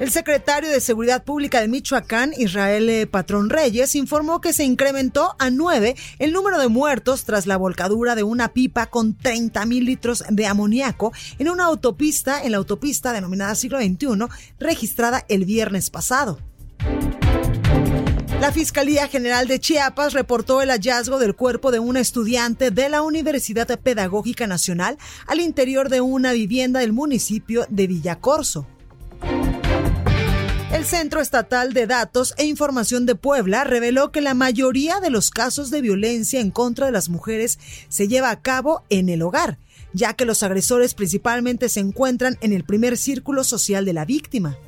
[0.00, 5.34] El secretario de Seguridad Pública de Michoacán, Israel eh, Patrón Reyes, informó que se incrementó
[5.40, 9.86] a nueve el número de muertos tras la volcadura de una pipa con 30 mil
[9.86, 14.26] litros de amoníaco en una autopista, en la autopista denominada siglo XXI,
[14.60, 16.38] registrada el viernes pasado.
[18.40, 23.02] La Fiscalía General de Chiapas reportó el hallazgo del cuerpo de una estudiante de la
[23.02, 28.64] Universidad Pedagógica Nacional al interior de una vivienda del municipio de Villacorso.
[30.72, 35.30] El Centro Estatal de Datos e Información de Puebla reveló que la mayoría de los
[35.30, 39.58] casos de violencia en contra de las mujeres se lleva a cabo en el hogar,
[39.94, 44.58] ya que los agresores principalmente se encuentran en el primer círculo social de la víctima.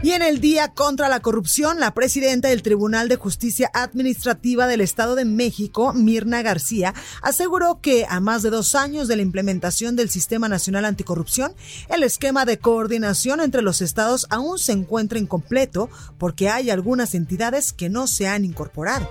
[0.00, 4.80] Y en el Día contra la Corrupción, la presidenta del Tribunal de Justicia Administrativa del
[4.80, 9.96] Estado de México, Mirna García, aseguró que a más de dos años de la implementación
[9.96, 11.52] del Sistema Nacional Anticorrupción,
[11.88, 17.72] el esquema de coordinación entre los estados aún se encuentra incompleto porque hay algunas entidades
[17.72, 19.10] que no se han incorporado.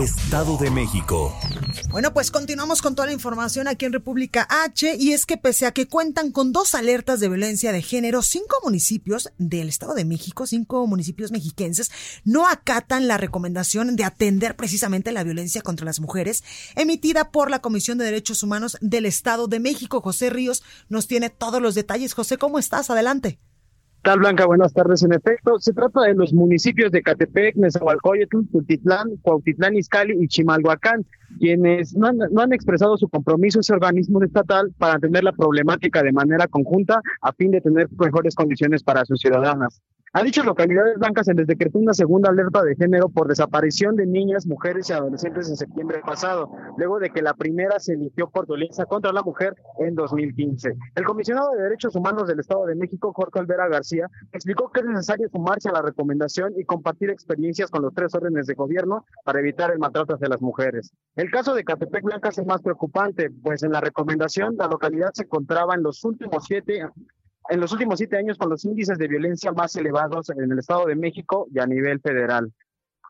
[0.00, 1.36] Estado de México.
[1.90, 5.66] Bueno, pues continuamos con toda la información aquí en República H y es que pese
[5.66, 10.04] a que cuentan con dos alertas de violencia de género, cinco municipios del Estado de
[10.04, 11.90] México, cinco municipios mexiquenses,
[12.24, 16.44] no acatan la recomendación de atender precisamente la violencia contra las mujeres
[16.76, 20.00] emitida por la Comisión de Derechos Humanos del Estado de México.
[20.00, 22.14] José Ríos nos tiene todos los detalles.
[22.14, 22.88] José, ¿cómo estás?
[22.88, 23.38] Adelante
[24.02, 24.46] tal, Blanca?
[24.46, 25.02] Buenas tardes.
[25.02, 31.04] En efecto, se trata de los municipios de Catepec, Nezahualcóyotl, Tultitlán, Cuautitlán Izcalli y Chimalhuacán,
[31.38, 36.02] quienes no han, no han expresado su compromiso ese organismo estatal para atender la problemática
[36.02, 39.82] de manera conjunta a fin de tener mejores condiciones para sus ciudadanas.
[40.12, 44.06] A dichas localidades blancas se les decretó una segunda alerta de género por desaparición de
[44.06, 48.44] niñas, mujeres y adolescentes en septiembre pasado, luego de que la primera se eligió por
[48.48, 50.74] violencia contra la mujer en 2015.
[50.96, 54.86] El comisionado de Derechos Humanos del Estado de México, Jorge Alvera García, explicó que es
[54.86, 59.38] necesario sumarse a la recomendación y compartir experiencias con los tres órdenes de gobierno para
[59.38, 60.92] evitar el maltrato hacia las mujeres.
[61.14, 65.22] El caso de Catepec Blanca es más preocupante, pues en la recomendación la localidad se
[65.22, 66.82] encontraba en los últimos siete
[67.48, 70.86] en los últimos siete años con los índices de violencia más elevados en el Estado
[70.86, 72.52] de México y a nivel federal.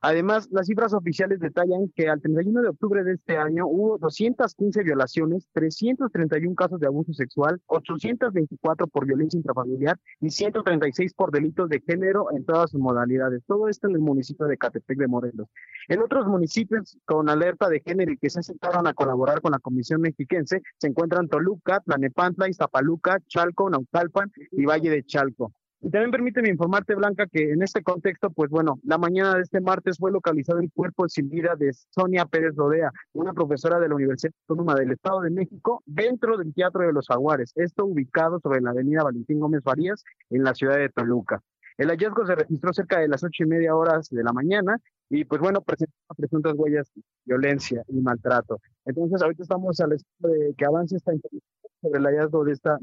[0.03, 4.83] Además, las cifras oficiales detallan que al 31 de octubre de este año hubo 215
[4.83, 11.83] violaciones, 331 casos de abuso sexual, 824 por violencia intrafamiliar y 136 por delitos de
[11.87, 13.43] género en todas sus modalidades.
[13.47, 15.49] Todo esto en el municipio de Catepec de Morelos.
[15.89, 19.59] En otros municipios con alerta de género y que se aceptaron a colaborar con la
[19.59, 25.53] Comisión Mexiquense se encuentran Toluca, Tlanepantla, Iztapaluca, Chalco, Naucalpan y Valle de Chalco.
[25.83, 29.63] Y también permíteme informarte, Blanca, que en este contexto, pues bueno, la mañana de este
[29.63, 33.95] martes fue localizado el cuerpo sin vida de Sonia Pérez Rodea, una profesora de la
[33.95, 38.61] Universidad Autónoma del Estado de México, dentro del Teatro de los Jaguares, esto ubicado sobre
[38.61, 41.41] la avenida Valentín Gómez Farías, en la ciudad de Toluca.
[41.79, 44.77] El hallazgo se registró cerca de las ocho y media horas de la mañana
[45.09, 48.61] y pues bueno, presentó presuntas huellas de violencia y maltrato.
[48.85, 51.43] Entonces ahorita estamos al espera de que avance esta información
[51.81, 52.79] sobre el hallazgo de esta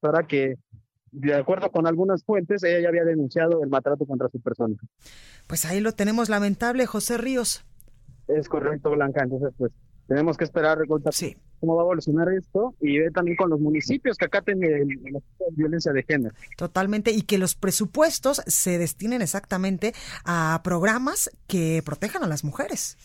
[0.00, 0.56] profesora que
[1.12, 4.76] de acuerdo con algunas fuentes, ella ya había denunciado el maltrato contra su persona.
[5.46, 7.64] Pues ahí lo tenemos lamentable, José Ríos.
[8.28, 9.22] Es correcto, Blanca.
[9.22, 9.72] Entonces, pues
[10.08, 10.78] tenemos que esperar
[11.10, 11.36] sí.
[11.60, 15.20] cómo va a evolucionar esto y ver también con los municipios que acaten la
[15.52, 16.34] violencia de género.
[16.56, 19.94] Totalmente, y que los presupuestos se destinen exactamente
[20.24, 22.96] a programas que protejan a las mujeres.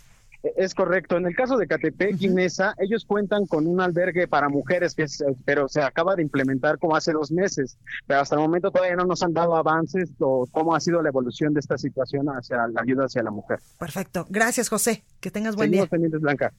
[0.44, 1.18] Es correcto.
[1.18, 5.06] En el caso de Catepec y Nesa, ellos cuentan con un albergue para mujeres, que
[5.46, 7.78] pero se acaba de implementar como hace dos meses.
[8.06, 11.10] Pero hasta el momento todavía no nos han dado avances o cómo ha sido la
[11.10, 13.60] evolución de esta situación hacia la ayuda hacia la mujer.
[13.80, 14.26] Perfecto.
[14.30, 15.04] Gracias, José.
[15.20, 15.90] Que tengas buen Seguimos día.
[15.90, 16.54] pendientes, Blanca.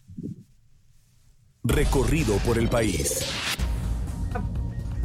[1.65, 3.48] Recorrido por el país.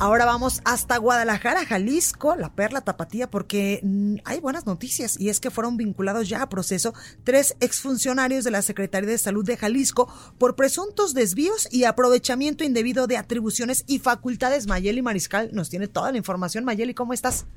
[0.04, 5.40] Ahora vamos hasta Guadalajara, Jalisco, la perla tapatía, porque mm, hay buenas noticias y es
[5.40, 10.14] que fueron vinculados ya a proceso tres exfuncionarios de la Secretaría de Salud de Jalisco
[10.38, 14.68] por presuntos desvíos y aprovechamiento indebido de atribuciones y facultades.
[14.68, 16.66] Mayeli Mariscal nos tiene toda la información.
[16.66, 17.48] Mayeli, ¿cómo estás?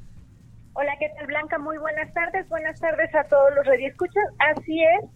[0.74, 1.58] Hola, ¿qué tal Blanca?
[1.58, 2.48] Muy buenas tardes.
[2.48, 4.22] Buenas tardes a todos los radioescuchas.
[4.54, 5.10] Así es,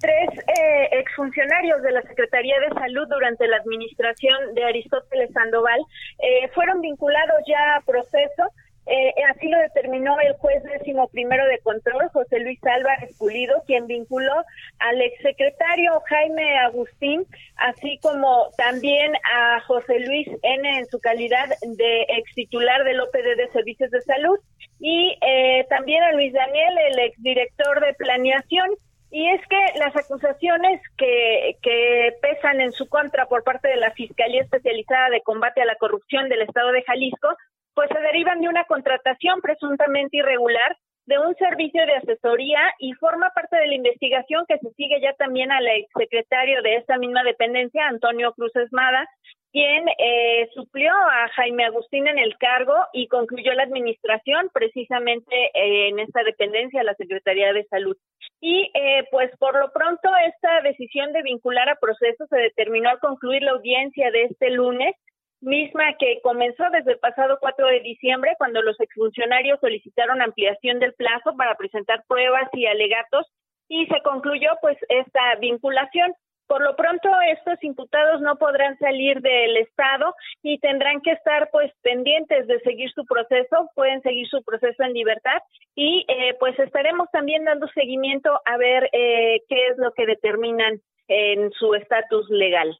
[0.00, 5.80] tres eh, exfuncionarios de la Secretaría de Salud durante la administración de Aristóteles Sandoval
[6.18, 8.44] eh, fueron vinculados ya a proceso.
[8.88, 13.88] Eh, así lo determinó el juez décimo primero de control, José Luis Álvarez Pulido, quien
[13.88, 14.44] vinculó
[14.78, 20.78] al exsecretario Jaime Agustín, así como también a José Luis N.
[20.78, 24.38] en su calidad de ex titular del OPD de Servicios de Salud
[24.78, 28.70] y eh, también a Luis Daniel, el exdirector de Planeación.
[29.10, 33.92] Y es que las acusaciones que, que pesan en su contra por parte de la
[33.92, 37.28] Fiscalía Especializada de Combate a la Corrupción del Estado de Jalisco,
[37.74, 43.30] pues se derivan de una contratación presuntamente irregular de un servicio de asesoría y forma
[43.30, 47.86] parte de la investigación que se sigue ya también al exsecretario de esta misma dependencia,
[47.86, 49.08] Antonio Cruz Esmada,
[49.52, 55.88] quien eh, suplió a Jaime Agustín en el cargo y concluyó la administración precisamente eh,
[55.88, 57.96] en esta dependencia, la Secretaría de Salud.
[58.40, 62.98] Y eh, pues por lo pronto esta decisión de vincular a proceso se determinó al
[63.00, 64.94] concluir la audiencia de este lunes
[65.40, 70.94] misma que comenzó desde el pasado 4 de diciembre cuando los exfuncionarios solicitaron ampliación del
[70.94, 73.26] plazo para presentar pruebas y alegatos
[73.68, 76.14] y se concluyó pues esta vinculación.
[76.46, 81.72] Por lo pronto, estos imputados no podrán salir del Estado y tendrán que estar pues
[81.82, 85.38] pendientes de seguir su proceso, pueden seguir su proceso en libertad
[85.74, 90.80] y eh, pues estaremos también dando seguimiento a ver eh, qué es lo que determinan
[91.08, 92.78] en su estatus legal.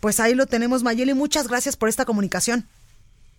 [0.00, 1.14] Pues ahí lo tenemos, Mayeli.
[1.14, 2.64] Muchas gracias por esta comunicación.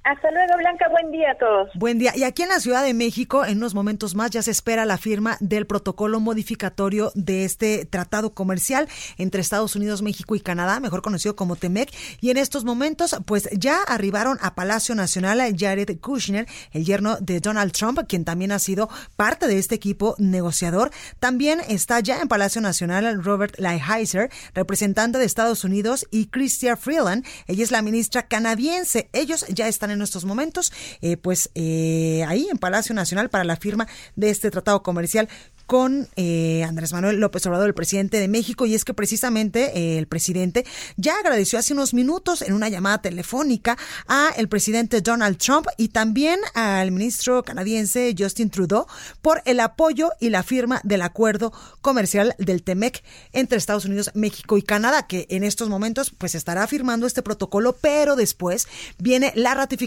[0.07, 0.85] Hasta luego, Blanca.
[0.89, 1.69] Buen día a todos.
[1.75, 2.13] Buen día.
[2.15, 4.97] Y aquí en la Ciudad de México, en unos momentos más, ya se espera la
[4.97, 8.87] firma del protocolo modificatorio de este tratado comercial
[9.17, 11.93] entre Estados Unidos, México y Canadá, mejor conocido como TEMEC.
[12.21, 17.41] Y en estos momentos, pues ya arribaron a Palacio Nacional Jared Kushner, el yerno de
[17.41, 18.87] Donald Trump, quien también ha sido
[19.17, 20.89] parte de este equipo negociador.
[21.19, 27.25] También está ya en Palacio Nacional Robert Lighthizer, representante de Estados Unidos, y Chrystia Freeland.
[27.47, 29.09] Ella es la ministra canadiense.
[29.11, 30.71] Ellos ya están en en estos momentos,
[31.01, 35.27] eh, pues eh, ahí en Palacio Nacional para la firma de este tratado comercial
[35.67, 39.97] con eh, Andrés Manuel López Obrador, el presidente de México, y es que precisamente eh,
[39.99, 43.77] el presidente ya agradeció hace unos minutos en una llamada telefónica
[44.07, 48.87] a el presidente Donald Trump y también al ministro canadiense Justin Trudeau
[49.21, 54.57] por el apoyo y la firma del acuerdo comercial del TEMEC entre Estados Unidos, México
[54.57, 58.69] y Canadá, que en estos momentos pues estará firmando este protocolo, pero después
[58.99, 59.86] viene la ratificación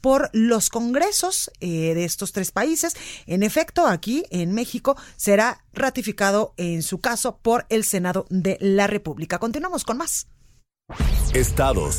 [0.00, 2.94] por los congresos eh, de estos tres países.
[3.26, 8.86] En efecto, aquí en México será ratificado en su caso por el Senado de la
[8.86, 9.38] República.
[9.38, 10.28] Continuamos con más.
[11.34, 11.98] Estados.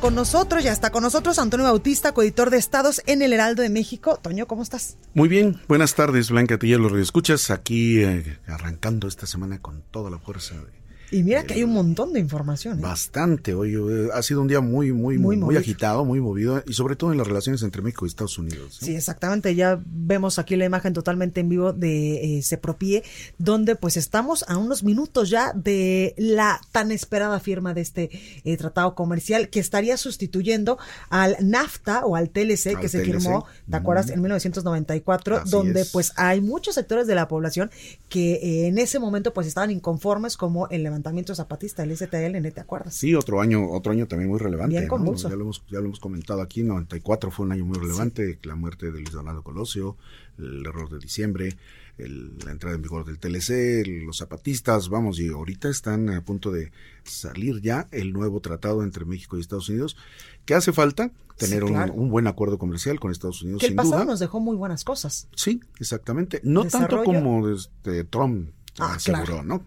[0.00, 3.70] Con nosotros, ya está con nosotros Antonio Bautista, coeditor de Estados en el Heraldo de
[3.70, 4.18] México.
[4.22, 4.98] Toño, ¿cómo estás?
[5.14, 10.10] Muy bien, buenas tardes, Blanca Tilla, los escuchas aquí eh, arrancando esta semana con toda
[10.10, 12.78] la fuerza de y mira que hay un montón de información.
[12.78, 12.82] ¿eh?
[12.82, 13.54] Bastante.
[13.54, 16.96] Hoy eh, ha sido un día muy, muy, muy, muy, agitado, muy movido y sobre
[16.96, 18.78] todo en las relaciones entre México y Estados Unidos.
[18.80, 19.54] Sí, exactamente.
[19.54, 23.04] Ya vemos aquí la imagen totalmente en vivo de eh, Sepropie,
[23.38, 28.10] donde pues estamos a unos minutos ya de la tan esperada firma de este
[28.44, 30.78] eh, tratado comercial que estaría sustituyendo
[31.08, 34.10] al NAFTA o al TLC que se firmó, ¿te acuerdas?
[34.10, 37.70] En 1994, donde pues hay muchos sectores de la población
[38.08, 40.95] que en ese momento pues estaban inconformes como el levantamiento
[41.34, 42.94] zapatista, el STL, ¿te acuerdas?
[42.94, 44.76] Sí, otro año, otro año también muy relevante.
[44.78, 44.96] Bien ya, lo
[45.34, 48.92] hemos, ya lo hemos comentado aquí, 94 fue un año muy relevante, la muerte de
[48.92, 49.96] Luis Donaldo Colosio,
[50.38, 51.56] el error de diciembre,
[51.98, 56.70] la entrada en vigor del TLC, los zapatistas, vamos, y ahorita están a punto de
[57.04, 59.96] salir ya el nuevo tratado entre México y Estados Unidos,
[60.44, 63.60] que hace falta tener un, buen acuerdo comercial con Estados Unidos.
[63.60, 65.28] Que el pasado nos dejó muy buenas cosas.
[65.34, 66.40] Sí, exactamente.
[66.42, 69.66] No tanto como desde Trump ah, aseguró, ¿no?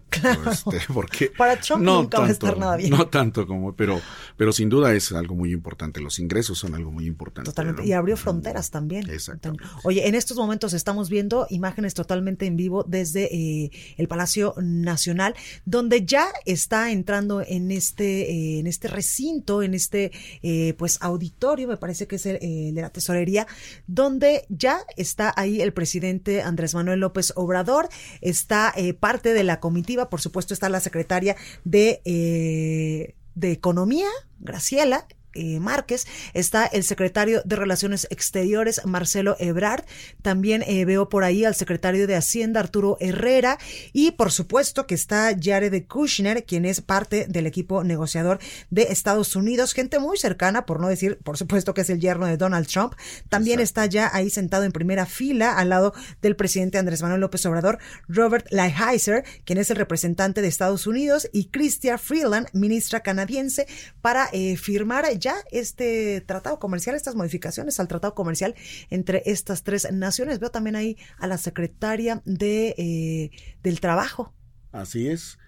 [0.50, 2.90] Este, porque Para Trump no nunca va a estar nada bien.
[2.90, 4.00] No tanto como, pero,
[4.36, 6.00] pero sin duda es algo muy importante.
[6.00, 7.50] Los ingresos son algo muy importante.
[7.50, 7.86] Totalmente.
[7.86, 9.08] Y abrió fronteras también.
[9.08, 9.52] Exacto.
[9.84, 15.34] Oye, en estos momentos estamos viendo imágenes totalmente en vivo desde eh, el Palacio Nacional,
[15.64, 21.68] donde ya está entrando en este, eh, en este recinto, en este eh, pues auditorio,
[21.68, 22.38] me parece que es el
[22.74, 23.46] de la tesorería,
[23.86, 27.88] donde ya está ahí el presidente Andrés Manuel López Obrador,
[28.20, 35.06] está parte de la comitiva, por supuesto está la secretaria de, eh, de Economía, Graciela,
[35.34, 39.84] eh, Márquez, está el secretario de Relaciones Exteriores, Marcelo Ebrard,
[40.22, 43.58] también eh, veo por ahí al secretario de Hacienda, Arturo Herrera,
[43.92, 48.38] y por supuesto que está Jared Kushner, quien es parte del equipo negociador
[48.70, 52.26] de Estados Unidos, gente muy cercana, por no decir, por supuesto que es el yerno
[52.26, 52.94] de Donald Trump,
[53.28, 57.44] también está ya ahí sentado en primera fila al lado del presidente Andrés Manuel López
[57.46, 57.78] Obrador,
[58.08, 63.66] Robert Lighthizer, quien es el representante de Estados Unidos, y Chrystia Freeland, ministra canadiense,
[64.00, 68.54] para eh, firmar ya este tratado comercial, estas modificaciones al tratado comercial
[68.90, 70.40] entre estas tres naciones.
[70.40, 73.30] Veo también ahí a la secretaria de, eh,
[73.62, 74.34] del Trabajo.
[74.72, 75.38] Así es.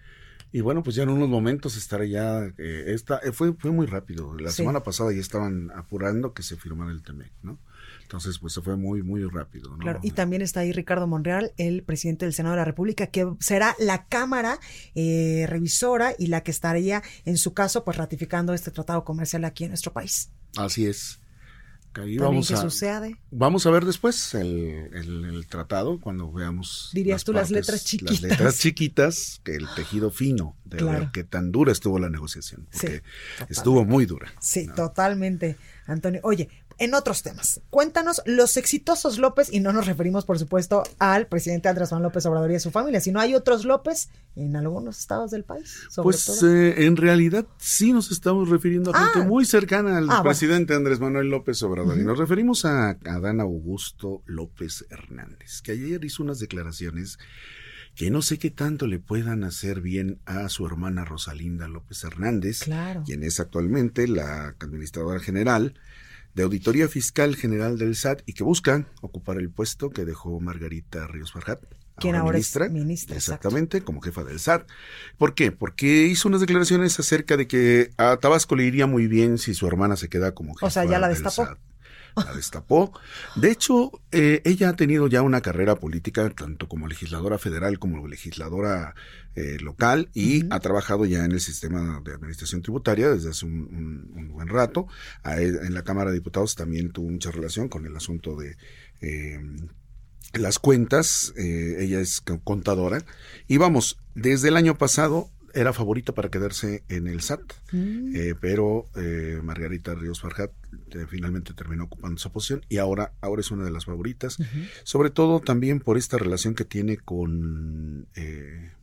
[0.53, 3.87] Y bueno, pues ya en unos momentos estará ya, eh, esta, eh, fue, fue muy
[3.87, 4.37] rápido.
[4.39, 7.59] La semana pasada ya estaban apurando que se firmara el TEMEC, ¿no?
[8.13, 9.71] Entonces, pues se fue muy, muy rápido.
[9.71, 9.79] ¿no?
[9.79, 13.27] Claro, y también está ahí Ricardo Monreal, el presidente del Senado de la República, que
[13.41, 14.61] será la Cámara
[14.95, 19.65] eh, revisora y la que estaría, en su caso, pues ratificando este tratado comercial aquí
[19.65, 20.31] en nuestro país.
[20.59, 21.23] Así es.
[21.95, 23.17] Ahí vamos a, sucede?
[23.31, 26.91] Vamos a ver después el, tratado cuando veamos.
[26.95, 28.23] Dirías tú las letras chiquitas.
[28.23, 32.67] Las letras chiquitas, que el tejido fino, de ver qué tan dura estuvo la negociación.
[32.73, 33.03] Porque
[33.51, 34.33] estuvo muy dura.
[34.41, 36.21] Sí, totalmente, Antonio.
[36.25, 36.49] Oye,
[36.83, 41.69] en otros temas, cuéntanos los exitosos López, y no nos referimos, por supuesto, al presidente
[41.69, 45.31] Andrés Manuel López Obrador y a su familia, sino hay otros López en algunos estados
[45.31, 45.87] del país.
[46.03, 49.29] pues eh, en realidad sí nos estamos refiriendo a gente ah.
[49.29, 54.25] muy cercana al ah, presidente Andrés Manuel López Obrador, y nos referimos a Adán Augusto
[54.27, 57.17] López Hernández, que ayer hizo unas declaraciones
[57.95, 62.69] que no sé qué tanto le puedan hacer bien a su hermana Rosalinda López Hernández,
[63.05, 65.75] quien es actualmente la administradora general
[66.35, 71.07] de Auditoría Fiscal General del SAT y que busca ocupar el puesto que dejó Margarita
[71.07, 71.61] Ríos Farjat.
[71.97, 73.17] Quien ahora, ministra, es ministra.
[73.17, 74.67] Exactamente, como jefa del SAT.
[75.19, 75.53] ¿Por qué?
[75.53, 79.67] Porque hizo unas declaraciones acerca de que a Tabasco le iría muy bien si su
[79.67, 81.49] hermana se queda como jefa o sea, ya la destapó
[82.17, 82.93] la destapó.
[83.37, 88.07] De hecho, eh, ella ha tenido ya una carrera política, tanto como legisladora federal como
[88.07, 88.95] legisladora
[89.35, 94.31] eh, local, y ha trabajado ya en el sistema de administración tributaria desde hace un,
[94.33, 94.87] buen rato.
[95.25, 98.57] en la Cámara de Diputados también tuvo mucha relación con el asunto de...
[99.01, 99.41] Eh,
[100.35, 103.05] las cuentas, ella es contadora,
[103.49, 107.41] y vamos, desde el año pasado era favorita para quedarse en el SAT,
[107.73, 108.17] mm.
[108.17, 110.51] eh, pero eh, Margarita Ríos Farjat
[110.91, 114.39] eh, finalmente terminó ocupando esa posición y ahora, ahora es una de las favoritas,
[114.85, 118.07] sobre todo también por esta relación que tiene con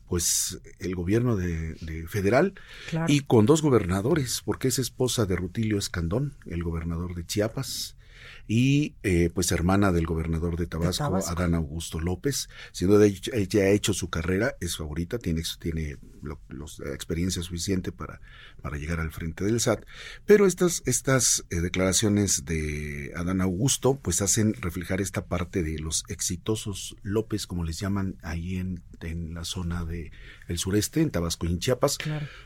[0.07, 1.75] pues el gobierno de,
[2.07, 2.55] federal
[3.07, 7.95] y con dos gobernadores, porque es esposa de Rutilio Escandón, el gobernador de Chiapas,
[8.49, 12.49] y eh, pues hermana del gobernador de Tabasco, Adán Augusto López.
[12.71, 18.21] Siendo ella ha hecho su carrera, es favorita, tiene, tiene la experiencia suficiente para,
[18.61, 19.85] para llegar al frente del SAT.
[20.25, 26.03] Pero estas, estas eh, declaraciones de Adán Augusto pues hacen reflejar esta parte de los
[26.07, 30.11] exitosos López, como les llaman ahí en, en la zona de
[30.47, 31.97] el sureste, en Tabasco y en Chiapas,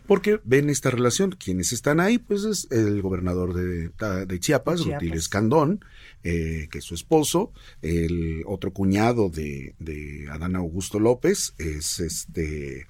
[0.05, 1.32] porque ven esta relación.
[1.32, 3.89] Quienes están ahí, pues es el gobernador de,
[4.26, 5.84] de Chiapas, Rutilio Escandón,
[6.24, 7.51] eh, que es su esposo,
[7.82, 12.88] el otro cuñado de, de Adán Augusto López es este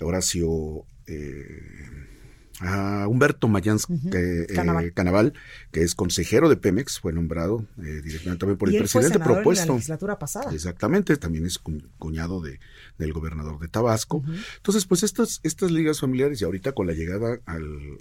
[0.00, 2.15] Horacio eh,
[2.60, 4.46] a Humberto Mayans eh,
[4.94, 5.34] Canaval.
[5.72, 9.64] que es consejero de Pemex, fue nombrado eh, directamente también por el presidente propuesto.
[9.64, 10.52] En la legislatura pasada.
[10.52, 11.58] Exactamente, también es
[11.98, 12.58] cuñado de,
[12.98, 14.22] del gobernador de Tabasco.
[14.56, 17.98] Entonces, pues estas, estas ligas familiares y ahorita con la llegada al,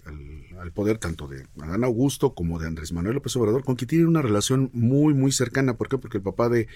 [0.58, 4.08] al, poder tanto de Adán Augusto como de Andrés Manuel López Obrador, con quien tienen
[4.08, 5.76] una relación muy, muy cercana.
[5.76, 5.98] ¿Por qué?
[5.98, 6.68] Porque el papá de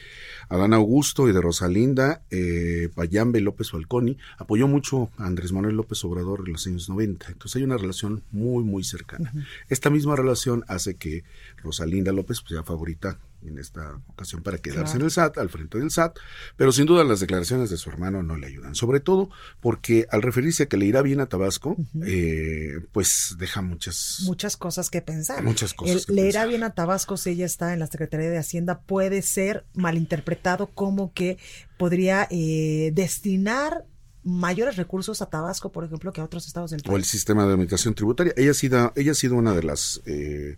[0.49, 6.03] Adán Augusto y de Rosalinda, eh, Payambe López Falconi, apoyó mucho a Andrés Manuel López
[6.03, 7.27] Obrador en los años 90.
[7.27, 9.32] Entonces hay una relación muy, muy cercana.
[9.70, 11.24] Esta misma relación hace que
[11.57, 15.78] Rosalinda López pues, sea favorita en esta ocasión para quedarse en el SAT, al frente
[15.78, 16.17] del SAT,
[16.57, 19.30] pero sin duda las declaraciones de su hermano no le ayudan, sobre todo
[19.61, 24.24] porque al referirse a que le irá bien a Tabasco, eh, pues deja muchas...
[24.26, 25.43] Muchas cosas que pensar.
[25.43, 26.09] Muchas cosas.
[26.09, 29.65] le irá bien a Tabasco si ella está en la Secretaría de Hacienda, puede ser
[29.74, 31.38] malinterpretado como que
[31.78, 33.86] podría eh, destinar
[34.24, 36.93] mayores recursos a Tabasco, por ejemplo, que a otros estados del país.
[36.93, 38.34] O el sistema de administración tributaria.
[38.36, 40.57] Ella ha sido, ella ha sido una de las, eh,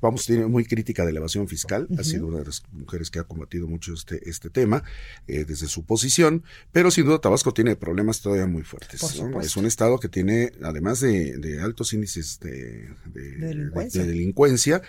[0.00, 3.24] vamos, tiene muy crítica de elevación fiscal, ha sido una de las mujeres que ha
[3.24, 4.82] combatido mucho este, este tema
[5.26, 9.02] eh, desde su posición, pero sin duda Tabasco tiene problemas todavía muy fuertes.
[9.42, 14.82] Es un estado que tiene, además de, altos índices de, de delincuencia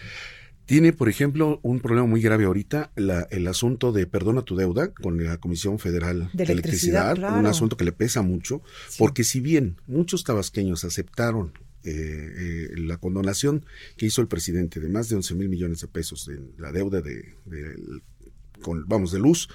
[0.66, 4.94] tiene, por ejemplo, un problema muy grave ahorita, la, el asunto de perdona tu deuda
[4.94, 8.62] con la Comisión Federal de, Electricidad, un asunto que le pesa mucho,
[8.98, 11.54] porque si bien muchos tabasqueños aceptaron
[11.84, 13.64] eh, eh, la condonación
[13.96, 17.02] que hizo el presidente de más de 11 mil millones de pesos en la deuda
[17.02, 17.76] de, de
[18.62, 19.50] con, vamos, de luz,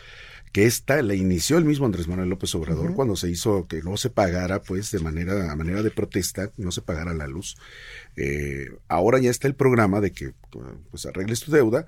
[0.53, 3.97] que esta la inició el mismo Andrés Manuel López Obrador cuando se hizo que no
[3.97, 7.57] se pagara, pues, de manera, a manera de protesta, no se pagara la luz.
[8.17, 10.33] Eh, ahora ya está el programa de que,
[10.91, 11.87] pues, arregles tu deuda,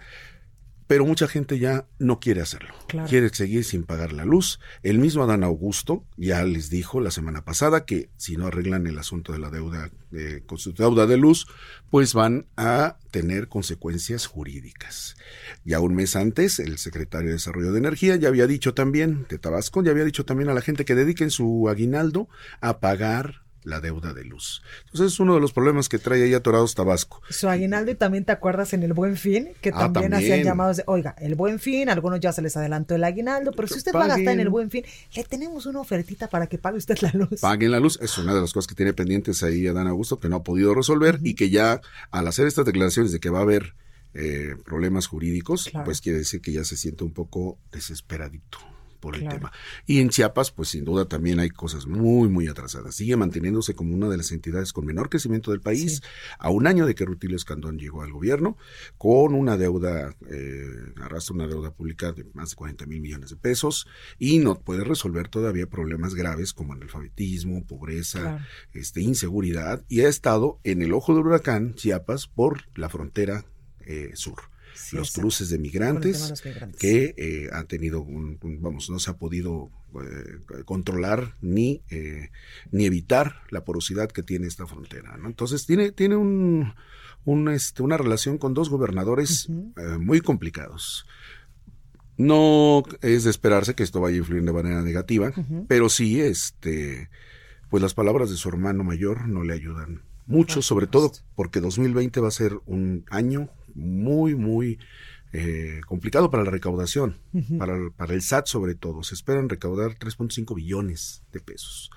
[0.92, 2.74] pero mucha gente ya no quiere hacerlo.
[3.08, 4.60] Quiere seguir sin pagar la luz.
[4.82, 8.98] El mismo Adán Augusto ya les dijo la semana pasada que si no arreglan el
[8.98, 11.46] asunto de la deuda eh, con su deuda de luz,
[11.90, 15.16] pues van a tener consecuencias jurídicas.
[15.64, 19.38] Ya un mes antes, el secretario de Desarrollo de Energía ya había dicho también, de
[19.38, 22.28] Tabasco, ya había dicho también a la gente que dediquen su aguinaldo
[22.60, 24.62] a pagar la deuda de luz.
[24.86, 27.22] Entonces es uno de los problemas que trae ahí atorados Tabasco.
[27.30, 30.78] Su aguinaldo y también te acuerdas en el Buen Fin, que ah, también, hacían llamados
[30.78, 33.92] de, oiga, el Buen Fin, algunos ya se les adelantó el aguinaldo, pero si usted
[33.92, 34.84] paga hasta en el Buen Fin,
[35.14, 37.40] le tenemos una ofertita para que pague usted la luz.
[37.40, 40.28] Paguen la luz, es una de las cosas que tiene pendientes ahí Adán Augusto, que
[40.28, 43.42] no ha podido resolver y que ya al hacer estas declaraciones de que va a
[43.42, 43.74] haber
[44.14, 48.58] eh, problemas jurídicos, pues quiere decir que ya se siente un poco desesperadito
[49.02, 49.52] por el tema.
[49.84, 52.94] Y en Chiapas, pues sin duda también hay cosas muy, muy atrasadas.
[52.94, 56.02] Sigue manteniéndose como una de las entidades con menor crecimiento del país,
[56.38, 58.56] a un año de que Rutilio Escandón llegó al gobierno,
[58.96, 60.64] con una deuda, eh,
[61.02, 63.88] arrastra una deuda pública de más de 40 mil millones de pesos
[64.18, 70.60] y no puede resolver todavía problemas graves como analfabetismo, pobreza, este, inseguridad, y ha estado
[70.62, 73.44] en el ojo del huracán Chiapas por la frontera
[73.80, 74.51] eh, sur
[74.92, 76.42] los cruces de migrantes,
[76.78, 82.30] que eh, han tenido, un, vamos, no se ha podido eh, controlar ni, eh,
[82.70, 85.16] ni evitar la porosidad que tiene esta frontera.
[85.16, 85.28] ¿no?
[85.28, 86.74] Entonces tiene, tiene un,
[87.24, 89.48] un, este, una relación con dos gobernadores
[89.98, 91.06] muy complicados.
[92.18, 95.32] No es de esperarse que esto vaya a influir de manera negativa,
[95.66, 97.08] pero sí, este,
[97.70, 102.20] pues las palabras de su hermano mayor no le ayudan mucho, sobre todo porque 2020
[102.20, 104.78] va a ser un año muy, muy
[105.34, 107.16] eh, complicado para la recaudación,
[107.58, 109.02] para, para, el SAT sobre todo.
[109.02, 111.90] Se esperan recaudar 3.5 billones de pesos.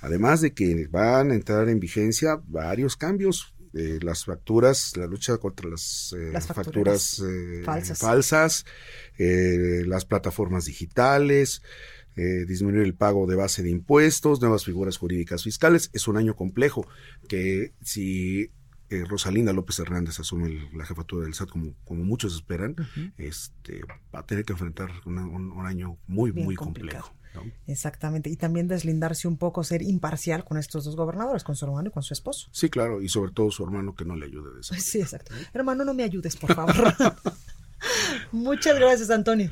[0.00, 3.54] Además de que van a entrar en vigencia varios cambios.
[3.74, 7.22] Eh, las facturas, la lucha contra las, eh, facturas,
[7.62, 8.64] falsas, falsas
[9.18, 11.60] las plataformas digitales,
[12.16, 15.90] disminuir el pago de base de impuestos, nuevas figuras jurídicas fiscales.
[15.92, 16.88] Es un año complejo
[17.28, 18.50] que si
[18.90, 22.76] eh, Rosalinda López Hernández asume la jefatura del SAT como, como muchos esperan,
[23.16, 23.82] este,
[24.14, 27.14] va a tener que enfrentar un, año muy, muy complejo.
[27.66, 31.88] Exactamente, y también deslindarse un poco, ser imparcial con estos dos gobernadores, con su hermano
[31.88, 32.48] y con su esposo.
[32.52, 34.74] Sí, claro, y sobre todo su hermano que no le ayude de eso.
[34.74, 35.32] Sí, exacto.
[35.52, 36.74] Hermano, no me ayudes, por favor.
[38.32, 39.50] muchas gracias, Antonio.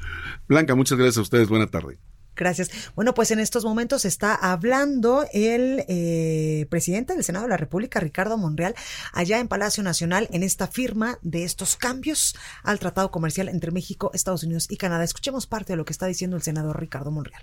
[0.48, 1.48] Blanca, muchas gracias a ustedes.
[1.48, 1.98] Buena tarde.
[2.36, 2.70] Gracias.
[2.94, 7.98] Bueno, pues en estos momentos está hablando el eh, presidente del Senado de la República,
[7.98, 8.74] Ricardo Monreal,
[9.12, 14.10] allá en Palacio Nacional, en esta firma de estos cambios al tratado comercial entre México,
[14.12, 15.02] Estados Unidos y Canadá.
[15.02, 17.42] Escuchemos parte de lo que está diciendo el senador Ricardo Monreal.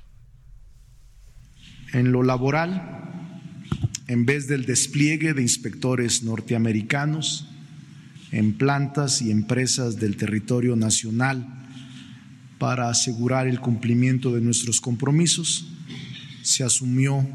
[1.92, 3.32] En lo laboral,
[4.08, 7.48] en vez del despliegue de inspectores norteamericanos
[8.32, 11.63] en plantas y empresas del territorio nacional,
[12.64, 15.66] para asegurar el cumplimiento de nuestros compromisos,
[16.44, 17.28] se asumió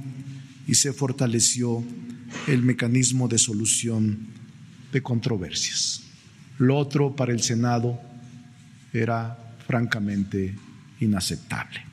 [0.66, 1.84] y se fortaleció
[2.46, 4.26] el mecanismo de solución
[4.90, 6.00] de controversias.
[6.56, 8.00] Lo otro para el Senado
[8.90, 10.56] era francamente
[10.98, 11.84] inaceptable.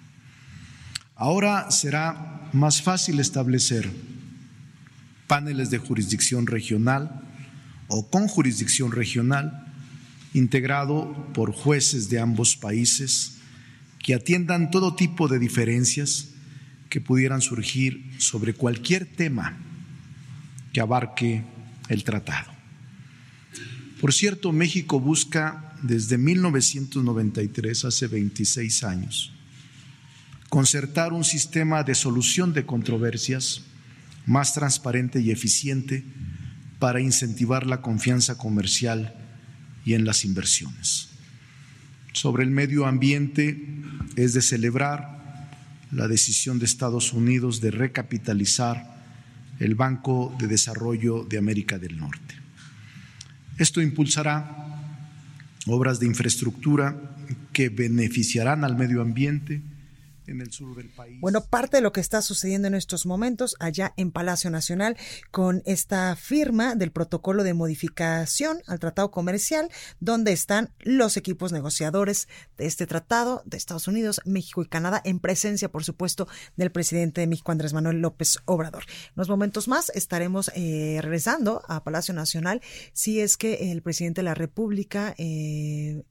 [1.17, 3.91] Ahora será más fácil establecer
[5.27, 7.21] paneles de jurisdicción regional
[7.89, 9.64] o con jurisdicción regional
[10.35, 13.37] integrado por jueces de ambos países
[13.99, 16.31] que atiendan todo tipo de diferencias
[16.89, 19.57] que pudieran surgir sobre cualquier tema
[20.73, 21.41] que abarque
[21.87, 22.51] el tratado.
[24.01, 29.31] Por cierto, México busca desde 1993, hace 26 años,
[30.49, 33.61] concertar un sistema de solución de controversias
[34.25, 36.03] más transparente y eficiente
[36.79, 39.24] para incentivar la confianza comercial
[39.85, 41.09] y en las inversiones.
[42.11, 43.63] Sobre el medio ambiente
[44.15, 45.51] es de celebrar
[45.91, 48.95] la decisión de Estados Unidos de recapitalizar
[49.59, 52.35] el Banco de Desarrollo de América del Norte.
[53.57, 54.65] Esto impulsará
[55.67, 57.15] obras de infraestructura
[57.53, 59.61] que beneficiarán al medio ambiente,
[60.27, 61.19] en el sur del país.
[61.21, 64.97] Bueno, parte de lo que está sucediendo en estos momentos allá en Palacio Nacional
[65.31, 69.69] con esta firma del protocolo de modificación al tratado comercial,
[69.99, 75.19] donde están los equipos negociadores de este tratado de Estados Unidos, México y Canadá, en
[75.19, 78.83] presencia, por supuesto, del presidente de México, Andrés Manuel López Obrador.
[78.87, 82.61] En unos momentos más estaremos eh, regresando a Palacio Nacional
[82.93, 86.03] si es que el presidente de la República eh,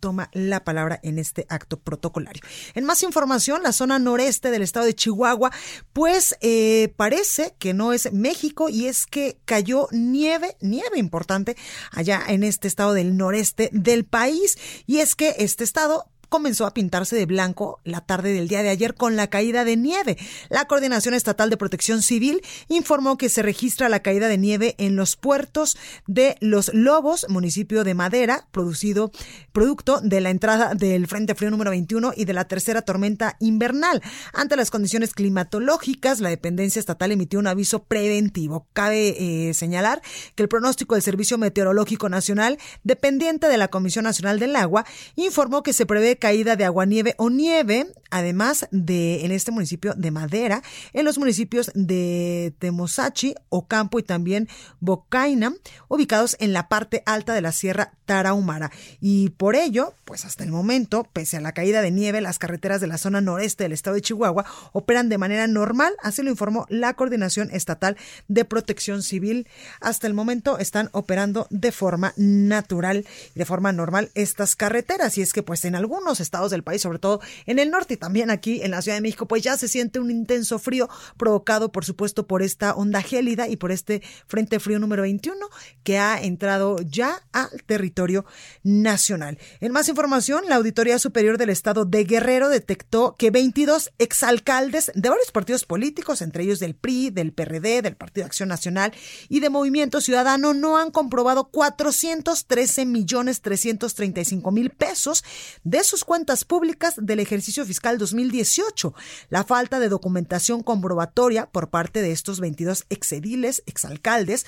[0.00, 2.42] toma la palabra en este acto protocolario.
[2.74, 5.52] En más información, la zona noreste del estado de Chihuahua,
[5.92, 11.56] pues eh, parece que no es México y es que cayó nieve, nieve importante
[11.92, 14.58] allá en este estado del noreste del país.
[14.86, 18.70] Y es que este estado comenzó a pintarse de blanco la tarde del día de
[18.70, 20.16] ayer con la caída de nieve.
[20.48, 24.96] La Coordinación Estatal de Protección Civil informó que se registra la caída de nieve en
[24.96, 25.76] los puertos
[26.06, 29.10] de Los Lobos, municipio de Madera, producido
[29.52, 34.00] producto de la entrada del Frente Frío número 21 y de la tercera tormenta invernal.
[34.32, 38.68] Ante las condiciones climatológicas, la dependencia estatal emitió un aviso preventivo.
[38.72, 40.00] Cabe eh, señalar
[40.36, 45.64] que el pronóstico del Servicio Meteorológico Nacional, dependiente de la Comisión Nacional del Agua, informó
[45.64, 50.62] que se prevé caída de aguanieve o nieve, además de en este municipio de Madera,
[50.92, 54.48] en los municipios de Temosachi, Ocampo y también
[54.78, 55.52] Bocaina,
[55.88, 58.70] ubicados en la parte alta de la Sierra Tarahumara.
[59.00, 62.80] Y por ello, pues hasta el momento, pese a la caída de nieve, las carreteras
[62.80, 66.66] de la zona noreste del estado de Chihuahua operan de manera normal, así lo informó
[66.68, 67.96] la Coordinación Estatal
[68.28, 69.48] de Protección Civil.
[69.80, 75.16] Hasta el momento están operando de forma natural y de forma normal estas carreteras.
[75.16, 77.96] Y es que pues en algunos estados del país, sobre todo en el norte y
[77.96, 81.70] también aquí en la Ciudad de México, pues ya se siente un intenso frío provocado
[81.70, 85.38] por supuesto por esta onda gélida y por este frente frío número 21
[85.84, 88.24] que ha entrado ya al territorio
[88.62, 89.38] nacional.
[89.60, 95.08] En más información, la Auditoría Superior del Estado de Guerrero detectó que 22 exalcaldes de
[95.08, 98.92] varios partidos políticos, entre ellos del PRI, del PRD, del Partido Acción Nacional
[99.28, 105.24] y de Movimiento Ciudadano, no han comprobado 413 millones 335 mil pesos
[105.64, 108.94] de sus cuentas públicas del ejercicio fiscal 2018.
[109.28, 114.46] La falta de documentación comprobatoria por parte de estos 22 exediles, exalcaldes,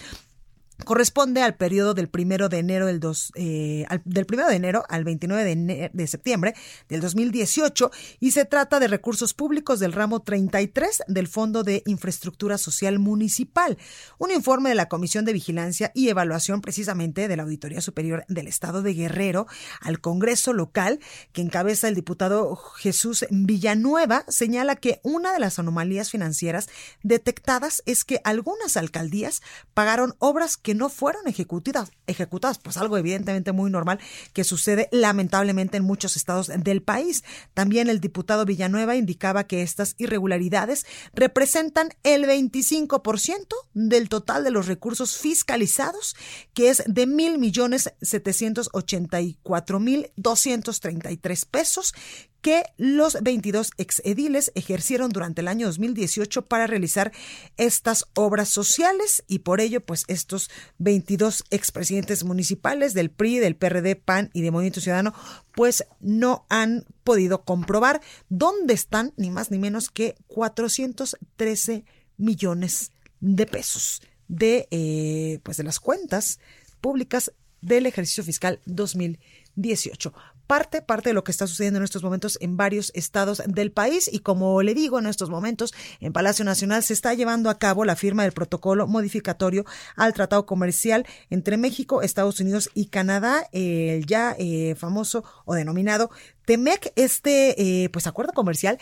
[0.84, 5.04] corresponde al periodo del primero de enero del, dos, eh, del primero de enero al
[5.04, 6.54] 29 de, de, septiembre
[6.88, 12.58] del 2018 y se trata de recursos públicos del ramo 33 del Fondo de Infraestructura
[12.58, 13.78] Social Municipal.
[14.18, 18.46] Un informe de la Comisión de Vigilancia y Evaluación precisamente de la Auditoría Superior del
[18.46, 19.46] Estado de Guerrero
[19.80, 21.00] al Congreso local
[21.32, 26.68] que encabeza el diputado Jesús Villanueva señala que una de las anomalías financieras
[27.02, 29.42] detectadas es que algunas alcaldías
[29.74, 33.98] pagaron obras que no fueron ejecutadas, ejecutadas, pues algo evidentemente muy normal
[34.32, 37.24] que sucede lamentablemente en muchos estados del país.
[37.54, 44.66] También el diputado Villanueva indicaba que estas irregularidades representan el 25% del total de los
[44.66, 46.16] recursos fiscalizados,
[46.54, 51.94] que es de mil millones setecientos ochenta y cuatro mil doscientos treinta y tres pesos,
[52.42, 57.12] que los 22 exediles ejercieron durante el año 2018 para realizar
[57.56, 63.96] estas obras sociales y por ello pues estos 22 expresidentes municipales del PRI, del PRD,
[63.96, 65.14] PAN y de Movimiento Ciudadano
[65.54, 71.84] pues no han podido comprobar dónde están ni más ni menos que 413
[72.16, 72.90] millones
[73.20, 76.40] de pesos de eh, pues de las cuentas
[76.80, 80.12] públicas del ejercicio fiscal 2018
[80.46, 84.08] parte, parte de lo que está sucediendo en estos momentos en varios estados del país.
[84.12, 87.84] Y como le digo, en estos momentos en Palacio Nacional se está llevando a cabo
[87.84, 89.64] la firma del protocolo modificatorio
[89.96, 96.10] al tratado comercial entre México, Estados Unidos y Canadá, el ya eh, famoso o denominado
[96.44, 98.78] TEMEC, este eh, pues acuerdo comercial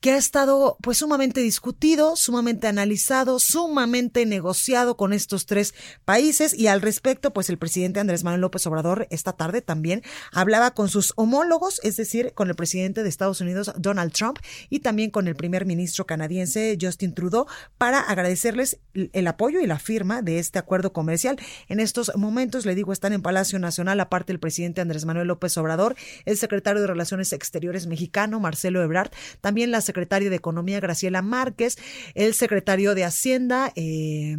[0.00, 5.74] que ha estado pues sumamente discutido, sumamente analizado, sumamente negociado con estos tres
[6.04, 10.72] países y al respecto pues el presidente Andrés Manuel López Obrador esta tarde también hablaba
[10.72, 14.38] con sus homólogos, es decir, con el presidente de Estados Unidos Donald Trump
[14.68, 17.46] y también con el primer ministro canadiense Justin Trudeau
[17.78, 21.38] para agradecerles el apoyo y la firma de este acuerdo comercial.
[21.68, 25.56] En estos momentos, le digo, están en Palacio Nacional aparte el presidente Andrés Manuel López
[25.58, 31.22] Obrador, el secretario de Relaciones Exteriores mexicano Marcelo Ebrard, también las secretaria de Economía Graciela
[31.22, 31.76] Márquez,
[32.14, 34.36] el secretario de Hacienda eh,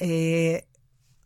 [0.00, 0.64] eh,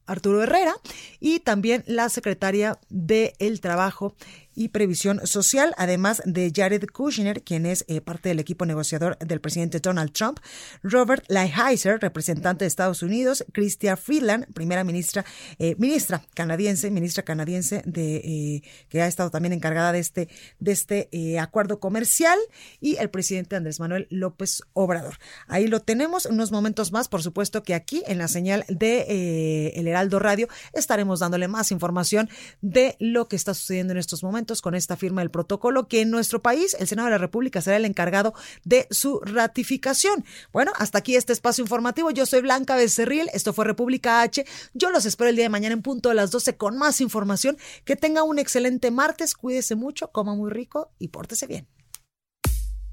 [0.06, 0.74] Arturo Herrera
[1.20, 4.14] y también la secretaria de El Trabajo
[4.54, 9.40] y Previsión Social, además de Jared Kushner, quien es eh, parte del equipo negociador del
[9.40, 10.38] presidente Donald Trump,
[10.82, 15.24] Robert Lighthizer, representante de Estados Unidos, Chrystia Freeland, primera ministra,
[15.58, 20.28] eh, ministra canadiense, ministra canadiense de eh, que ha estado también encargada de este
[20.58, 22.38] de este acuerdo comercial
[22.80, 25.18] y el presidente Andrés Manuel López Obrador.
[25.46, 29.86] Ahí lo tenemos, unos momentos más, por supuesto que aquí en la señal de El
[29.86, 32.28] Heraldo Radio estaremos dándole más información
[32.60, 36.42] de lo que está sucediendo en estos con esta firma del protocolo que en nuestro
[36.42, 38.34] país el Senado de la República será el encargado
[38.64, 40.24] de su ratificación.
[40.52, 42.10] Bueno, hasta aquí este espacio informativo.
[42.10, 44.44] Yo soy Blanca Becerril, esto fue República H.
[44.74, 47.56] Yo los espero el día de mañana en punto de las 12 con más información.
[47.84, 51.66] Que tenga un excelente martes, cuídese mucho, coma muy rico y pórtese bien.